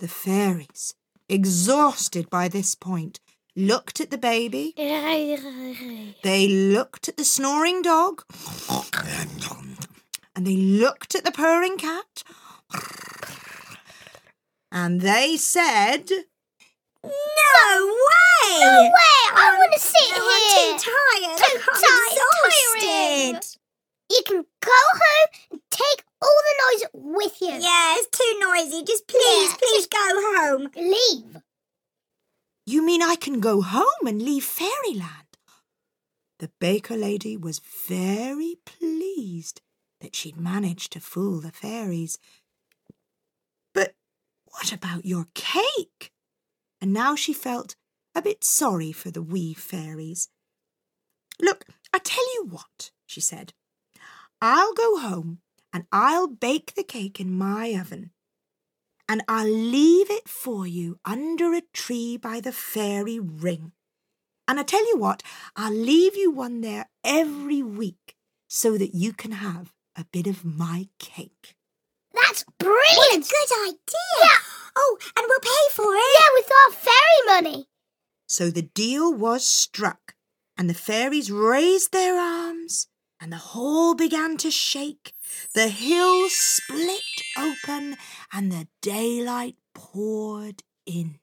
The 0.00 0.08
fairies, 0.08 0.94
exhausted 1.28 2.28
by 2.28 2.48
this 2.48 2.74
point, 2.74 3.20
looked 3.54 4.00
at 4.00 4.10
the 4.10 4.18
baby. 4.18 4.74
They 6.22 6.48
looked 6.48 7.08
at 7.08 7.16
the 7.16 7.24
snoring 7.24 7.82
dog. 7.82 8.24
And 10.34 10.46
they 10.46 10.56
looked 10.56 11.14
at 11.14 11.24
the 11.24 11.32
purring 11.32 11.78
cat 11.78 12.22
and 14.84 15.00
they 15.00 15.36
said. 15.36 16.08
No, 17.02 17.10
way! 17.10 18.60
No 18.60 18.82
way! 18.84 19.20
I 19.34 19.54
want 19.58 19.72
to 19.74 19.80
sit 19.80 20.16
no, 20.16 20.22
here. 20.22 20.72
I'm 20.72 20.78
too 20.78 20.90
tired. 20.90 21.38
Too 21.38 21.58
I'm 21.58 21.82
tired. 21.82 22.18
Exhausted. 23.32 23.58
You 24.10 24.22
can 24.24 24.44
go 24.60 24.80
home 25.02 25.30
and 25.52 25.60
take 25.70 26.04
all 26.22 26.38
the 26.46 26.56
noise 26.64 26.84
with 26.94 27.42
you. 27.42 27.48
Yeah, 27.48 27.96
it's 27.98 28.08
too 28.16 28.34
noisy. 28.40 28.84
Just 28.84 29.06
please, 29.08 29.50
yeah, 29.50 29.56
please 29.58 29.86
just 29.86 29.90
go 29.90 29.98
home. 29.98 30.68
Leave. 30.76 31.42
You 32.64 32.84
mean 32.84 33.02
I 33.02 33.16
can 33.16 33.40
go 33.40 33.62
home 33.62 34.06
and 34.06 34.22
leave 34.22 34.44
fairyland? 34.44 35.38
The 36.38 36.50
baker 36.60 36.96
lady 36.96 37.36
was 37.36 37.58
very 37.58 38.56
pleased 38.64 39.60
that 40.00 40.14
she'd 40.14 40.36
managed 40.38 40.92
to 40.92 41.00
fool 41.00 41.40
the 41.40 41.50
fairies 41.50 42.18
what 44.50 44.72
about 44.72 45.04
your 45.04 45.26
cake? 45.34 46.12
And 46.80 46.92
now 46.92 47.14
she 47.14 47.32
felt 47.32 47.76
a 48.14 48.22
bit 48.22 48.44
sorry 48.44 48.92
for 48.92 49.10
the 49.10 49.22
wee 49.22 49.54
fairies. 49.54 50.28
Look, 51.40 51.64
I 51.92 51.98
tell 51.98 52.24
you 52.34 52.46
what, 52.50 52.90
she 53.06 53.20
said. 53.20 53.52
I'll 54.40 54.74
go 54.74 54.98
home 54.98 55.40
and 55.72 55.84
I'll 55.92 56.28
bake 56.28 56.74
the 56.74 56.82
cake 56.82 57.20
in 57.20 57.32
my 57.32 57.74
oven. 57.78 58.10
And 59.08 59.22
I'll 59.26 59.48
leave 59.48 60.10
it 60.10 60.28
for 60.28 60.66
you 60.66 60.98
under 61.04 61.54
a 61.54 61.62
tree 61.72 62.16
by 62.16 62.40
the 62.40 62.52
fairy 62.52 63.18
ring. 63.18 63.72
And 64.46 64.58
I 64.58 64.62
tell 64.62 64.86
you 64.88 64.96
what, 64.96 65.22
I'll 65.56 65.72
leave 65.72 66.16
you 66.16 66.30
one 66.30 66.60
there 66.60 66.86
every 67.04 67.62
week 67.62 68.16
so 68.48 68.78
that 68.78 68.94
you 68.94 69.12
can 69.12 69.32
have 69.32 69.72
a 69.96 70.06
bit 70.10 70.26
of 70.26 70.44
my 70.44 70.88
cake. 70.98 71.57
That's 72.22 72.44
What 72.46 72.54
a 72.60 72.64
brilliant. 72.64 73.28
good 73.28 73.68
idea. 73.68 74.20
Yeah. 74.22 74.38
Oh, 74.76 74.98
and 75.16 75.26
we'll 75.28 75.40
pay 75.40 75.74
for 75.74 75.94
it. 75.94 76.18
Yeah, 76.18 76.28
with 76.34 76.50
our 76.66 76.72
fairy 76.72 77.26
money. 77.26 77.68
So 78.26 78.50
the 78.50 78.62
deal 78.62 79.12
was 79.12 79.44
struck, 79.46 80.14
and 80.56 80.68
the 80.68 80.74
fairies 80.74 81.30
raised 81.30 81.92
their 81.92 82.16
arms, 82.18 82.86
and 83.20 83.32
the 83.32 83.36
hall 83.38 83.94
began 83.94 84.36
to 84.38 84.50
shake. 84.50 85.14
The 85.54 85.68
hills 85.68 86.32
split 86.34 87.02
open, 87.36 87.96
and 88.32 88.52
the 88.52 88.68
daylight 88.82 89.56
poured 89.74 90.62
in. 90.86 91.18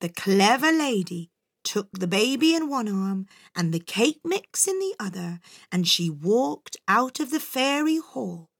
The 0.00 0.08
clever 0.10 0.70
lady 0.70 1.30
took 1.64 1.88
the 1.92 2.06
baby 2.06 2.54
in 2.54 2.68
one 2.68 2.88
arm 2.88 3.26
and 3.56 3.72
the 3.72 3.80
cake 3.80 4.20
mix 4.22 4.68
in 4.68 4.78
the 4.78 4.94
other, 5.00 5.40
and 5.72 5.88
she 5.88 6.10
walked 6.10 6.76
out 6.86 7.20
of 7.20 7.30
the 7.30 7.40
fairy 7.40 7.96
hall 7.98 8.50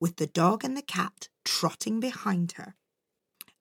with 0.00 0.16
the 0.16 0.26
dog 0.26 0.64
and 0.64 0.76
the 0.76 0.82
cat 0.82 1.28
trotting 1.44 2.00
behind 2.00 2.52
her. 2.52 2.76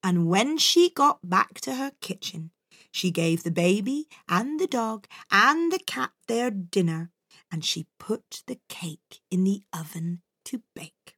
And 0.03 0.27
when 0.27 0.57
she 0.57 0.89
got 0.89 1.27
back 1.27 1.59
to 1.61 1.75
her 1.75 1.91
kitchen, 2.01 2.51
she 2.91 3.11
gave 3.11 3.43
the 3.43 3.51
baby 3.51 4.07
and 4.27 4.59
the 4.59 4.67
dog 4.67 5.07
and 5.31 5.71
the 5.71 5.79
cat 5.79 6.11
their 6.27 6.49
dinner, 6.51 7.11
and 7.51 7.63
she 7.63 7.87
put 7.99 8.43
the 8.47 8.59
cake 8.69 9.21
in 9.29 9.43
the 9.43 9.63
oven 9.73 10.21
to 10.45 10.61
bake. 10.75 11.17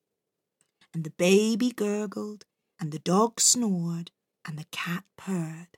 And 0.94 1.04
the 1.04 1.12
baby 1.12 1.72
gurgled, 1.72 2.46
and 2.80 2.92
the 2.92 3.00
dog 3.00 3.40
snored, 3.40 4.12
and 4.46 4.58
the 4.58 4.66
cat 4.72 5.04
purred, 5.18 5.78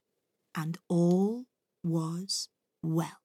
and 0.55 0.77
all 0.87 1.45
was 1.83 2.49
well. 2.81 3.21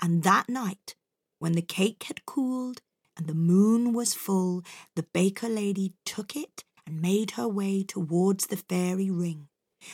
And 0.00 0.22
that 0.22 0.48
night, 0.48 0.94
when 1.38 1.52
the 1.52 1.62
cake 1.62 2.04
had 2.04 2.26
cooled 2.26 2.82
and 3.16 3.26
the 3.26 3.34
moon 3.34 3.92
was 3.92 4.14
full, 4.14 4.62
the 4.96 5.06
baker 5.12 5.48
lady 5.48 5.94
took 6.04 6.36
it 6.36 6.64
and 6.86 7.00
made 7.00 7.32
her 7.32 7.48
way 7.48 7.82
towards 7.82 8.46
the 8.46 8.56
fairy 8.56 9.10
ring. 9.10 9.48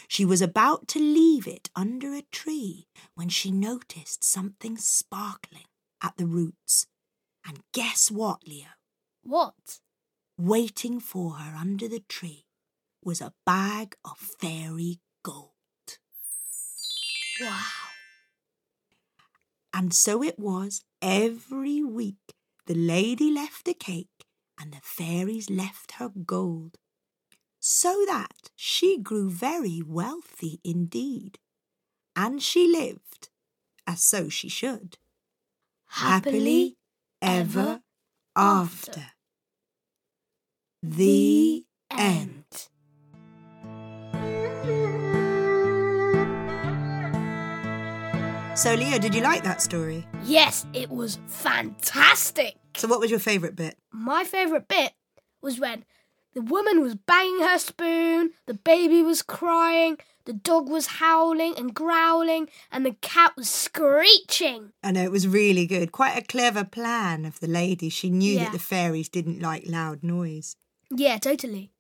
She 0.06 0.24
was 0.24 0.40
about 0.40 0.86
to 0.88 0.98
leave 0.98 1.46
it 1.46 1.68
under 1.74 2.14
a 2.14 2.22
tree 2.30 2.86
when 3.14 3.28
she 3.28 3.50
noticed 3.50 4.22
something 4.22 4.76
sparkling 4.76 5.64
at 6.02 6.16
the 6.16 6.26
roots. 6.26 6.86
And 7.46 7.60
guess 7.72 8.10
what, 8.10 8.46
Leo? 8.46 8.68
What? 9.22 9.80
Waiting 10.38 11.00
for 11.00 11.34
her 11.34 11.56
under 11.56 11.88
the 11.88 12.02
tree 12.08 12.46
was 13.02 13.20
a 13.20 13.34
bag 13.44 13.96
of 14.04 14.18
fairy 14.18 15.00
gold. 15.22 15.50
Wow. 17.40 17.62
And 19.72 19.94
so 19.94 20.22
it 20.22 20.38
was 20.38 20.84
every 21.00 21.82
week 21.82 22.34
the 22.70 22.76
lady 22.76 23.32
left 23.32 23.64
the 23.64 23.74
cake 23.74 24.26
and 24.56 24.72
the 24.72 24.80
fairies 24.80 25.50
left 25.50 25.94
her 25.98 26.08
gold, 26.08 26.78
so 27.58 28.04
that 28.06 28.52
she 28.54 28.96
grew 28.96 29.28
very 29.28 29.82
wealthy 29.84 30.60
indeed. 30.62 31.40
And 32.14 32.40
she 32.40 32.68
lived, 32.68 33.28
as 33.88 34.04
so 34.04 34.28
she 34.28 34.48
should, 34.48 34.98
happily 35.88 36.76
ever 37.20 37.80
after. 38.36 39.06
The 40.80 41.64
end. 41.90 42.44
So, 48.54 48.74
Leo, 48.74 48.98
did 48.98 49.12
you 49.12 49.22
like 49.22 49.42
that 49.42 49.60
story? 49.60 50.06
Yes, 50.22 50.66
it 50.72 50.88
was 50.88 51.18
fantastic. 51.26 52.59
So, 52.76 52.88
what 52.88 53.00
was 53.00 53.10
your 53.10 53.20
favourite 53.20 53.56
bit? 53.56 53.76
My 53.92 54.24
favourite 54.24 54.68
bit 54.68 54.92
was 55.42 55.58
when 55.58 55.84
the 56.34 56.42
woman 56.42 56.80
was 56.80 56.94
banging 56.94 57.40
her 57.40 57.58
spoon, 57.58 58.30
the 58.46 58.54
baby 58.54 59.02
was 59.02 59.22
crying, 59.22 59.98
the 60.24 60.32
dog 60.32 60.68
was 60.68 60.86
howling 60.86 61.54
and 61.56 61.74
growling, 61.74 62.48
and 62.70 62.86
the 62.86 62.94
cat 63.00 63.32
was 63.36 63.48
screeching. 63.50 64.72
I 64.82 64.92
know 64.92 65.02
it 65.02 65.10
was 65.10 65.26
really 65.26 65.66
good. 65.66 65.90
Quite 65.92 66.16
a 66.16 66.22
clever 66.26 66.64
plan 66.64 67.24
of 67.24 67.40
the 67.40 67.48
lady. 67.48 67.88
She 67.88 68.10
knew 68.10 68.34
Yeah. 68.34 68.44
that 68.44 68.52
the 68.52 68.58
fairies 68.58 69.08
didn't 69.08 69.40
like 69.40 69.64
loud 69.66 70.02
noise. 70.04 70.56
Yeah, 70.90 71.18
totally. 71.18 71.72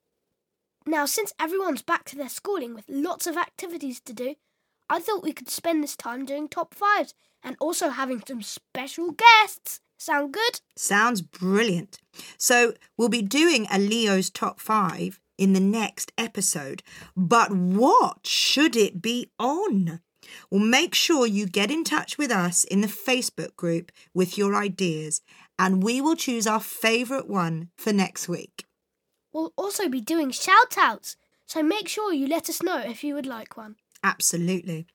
Now, 0.86 1.06
since 1.06 1.32
everyone's 1.38 1.82
back 1.82 2.04
to 2.06 2.16
their 2.16 2.28
schooling 2.28 2.74
with 2.74 2.86
lots 2.88 3.26
of 3.26 3.36
activities 3.36 4.00
to 4.00 4.12
do, 4.12 4.34
I 4.88 4.98
thought 4.98 5.22
we 5.22 5.32
could 5.32 5.48
spend 5.50 5.84
this 5.84 5.94
time 5.96 6.24
doing 6.24 6.48
top 6.48 6.74
fives 6.74 7.14
and 7.44 7.56
also 7.60 7.90
having 7.90 8.22
some 8.26 8.42
special 8.42 9.12
guests. 9.12 9.80
Sound 10.00 10.32
good? 10.32 10.62
Sounds 10.76 11.20
brilliant. 11.20 11.98
So, 12.38 12.72
we'll 12.96 13.10
be 13.10 13.20
doing 13.20 13.66
a 13.70 13.78
Leo's 13.78 14.30
top 14.30 14.58
five 14.58 15.20
in 15.36 15.52
the 15.52 15.60
next 15.60 16.10
episode. 16.16 16.82
But 17.14 17.54
what 17.54 18.26
should 18.26 18.76
it 18.76 19.02
be 19.02 19.30
on? 19.38 20.00
Well, 20.50 20.60
make 20.60 20.94
sure 20.94 21.26
you 21.26 21.46
get 21.46 21.70
in 21.70 21.84
touch 21.84 22.16
with 22.16 22.30
us 22.30 22.64
in 22.64 22.80
the 22.80 22.86
Facebook 22.86 23.56
group 23.56 23.92
with 24.14 24.38
your 24.38 24.56
ideas, 24.56 25.20
and 25.58 25.82
we 25.82 26.00
will 26.00 26.16
choose 26.16 26.46
our 26.46 26.60
favourite 26.60 27.28
one 27.28 27.68
for 27.76 27.92
next 27.92 28.26
week. 28.26 28.64
We'll 29.34 29.52
also 29.54 29.86
be 29.90 30.00
doing 30.00 30.30
shout 30.30 30.78
outs, 30.78 31.16
so 31.44 31.62
make 31.62 31.88
sure 31.88 32.14
you 32.14 32.26
let 32.26 32.48
us 32.48 32.62
know 32.62 32.78
if 32.78 33.04
you 33.04 33.14
would 33.14 33.26
like 33.26 33.54
one. 33.54 33.76
Absolutely. 34.02 34.86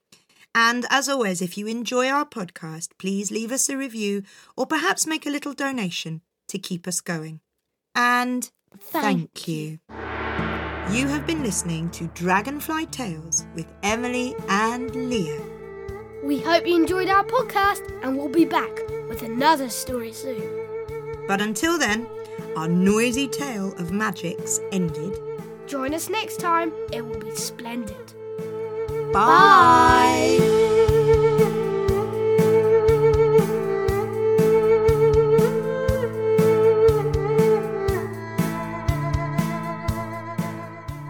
And 0.55 0.85
as 0.89 1.09
always, 1.09 1.41
if 1.41 1.57
you 1.57 1.67
enjoy 1.67 2.09
our 2.09 2.25
podcast, 2.25 2.91
please 2.97 3.29
leave 3.29 3.51
us 3.51 3.67
a 3.67 3.75
review 3.75 4.23
or 4.55 4.65
perhaps 4.65 5.05
make 5.05 5.25
a 5.25 5.29
little 5.29 5.53
donation 5.53 6.21
to 6.47 6.57
keep 6.57 6.87
us 6.87 7.01
going. 7.01 7.41
And 7.93 8.49
thank, 8.79 9.49
you. 9.49 9.79
You 10.91 11.07
have 11.07 11.27
been 11.27 11.43
listening 11.43 11.89
to 11.91 12.07
Dragonfly 12.07 12.85
Tales 12.85 13.45
with 13.53 13.67
Emily 13.83 14.33
and 14.47 14.95
Leo. 15.09 15.43
We 16.23 16.39
hope 16.39 16.65
you 16.65 16.77
enjoyed 16.77 17.09
our 17.09 17.25
podcast 17.25 17.81
and 18.01 18.17
we'll 18.17 18.29
be 18.29 18.45
back 18.45 18.71
with 19.09 19.23
another 19.23 19.69
story 19.69 20.13
soon. 20.13 20.41
But 21.27 21.41
until 21.41 21.77
then, 21.77 22.07
our 22.55 22.69
noisy 22.69 23.27
tale 23.27 23.73
of 23.73 23.91
magics 23.91 24.61
ended. 24.71 25.19
Join 25.67 25.93
us 25.93 26.09
next 26.09 26.39
time, 26.39 26.71
it 26.93 27.05
will 27.05 27.19
be 27.19 27.35
splendid. 27.35 28.13
Bye. 29.15 30.37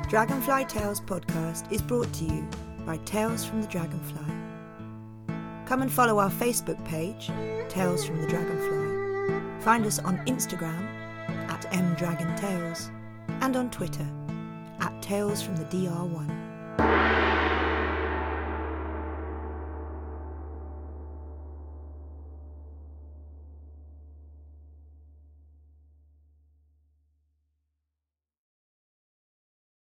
Dragonfly 0.07 0.65
Tales 0.65 1.01
podcast 1.01 1.71
is 1.71 1.81
brought 1.81 2.13
to 2.13 2.25
you 2.25 2.47
by 2.85 2.97
Tales 2.97 3.43
from 3.43 3.63
the 3.63 3.67
Dragonfly. 3.67 4.21
Come 5.65 5.81
and 5.81 5.91
follow 5.91 6.19
our 6.19 6.29
Facebook 6.29 6.77
page, 6.85 7.31
Tales 7.69 8.05
from 8.05 8.21
the 8.21 8.27
Dragonfly. 8.27 9.63
Find 9.63 9.83
us 9.83 9.97
on 9.97 10.19
Instagram 10.27 10.87
at 11.49 11.63
mdragontales 11.71 12.91
and 13.41 13.55
on 13.55 13.71
Twitter 13.71 14.07
at 14.79 15.01
Tales 15.01 15.41
from 15.41 15.55
the 15.55 15.65
DR1. 15.65 16.44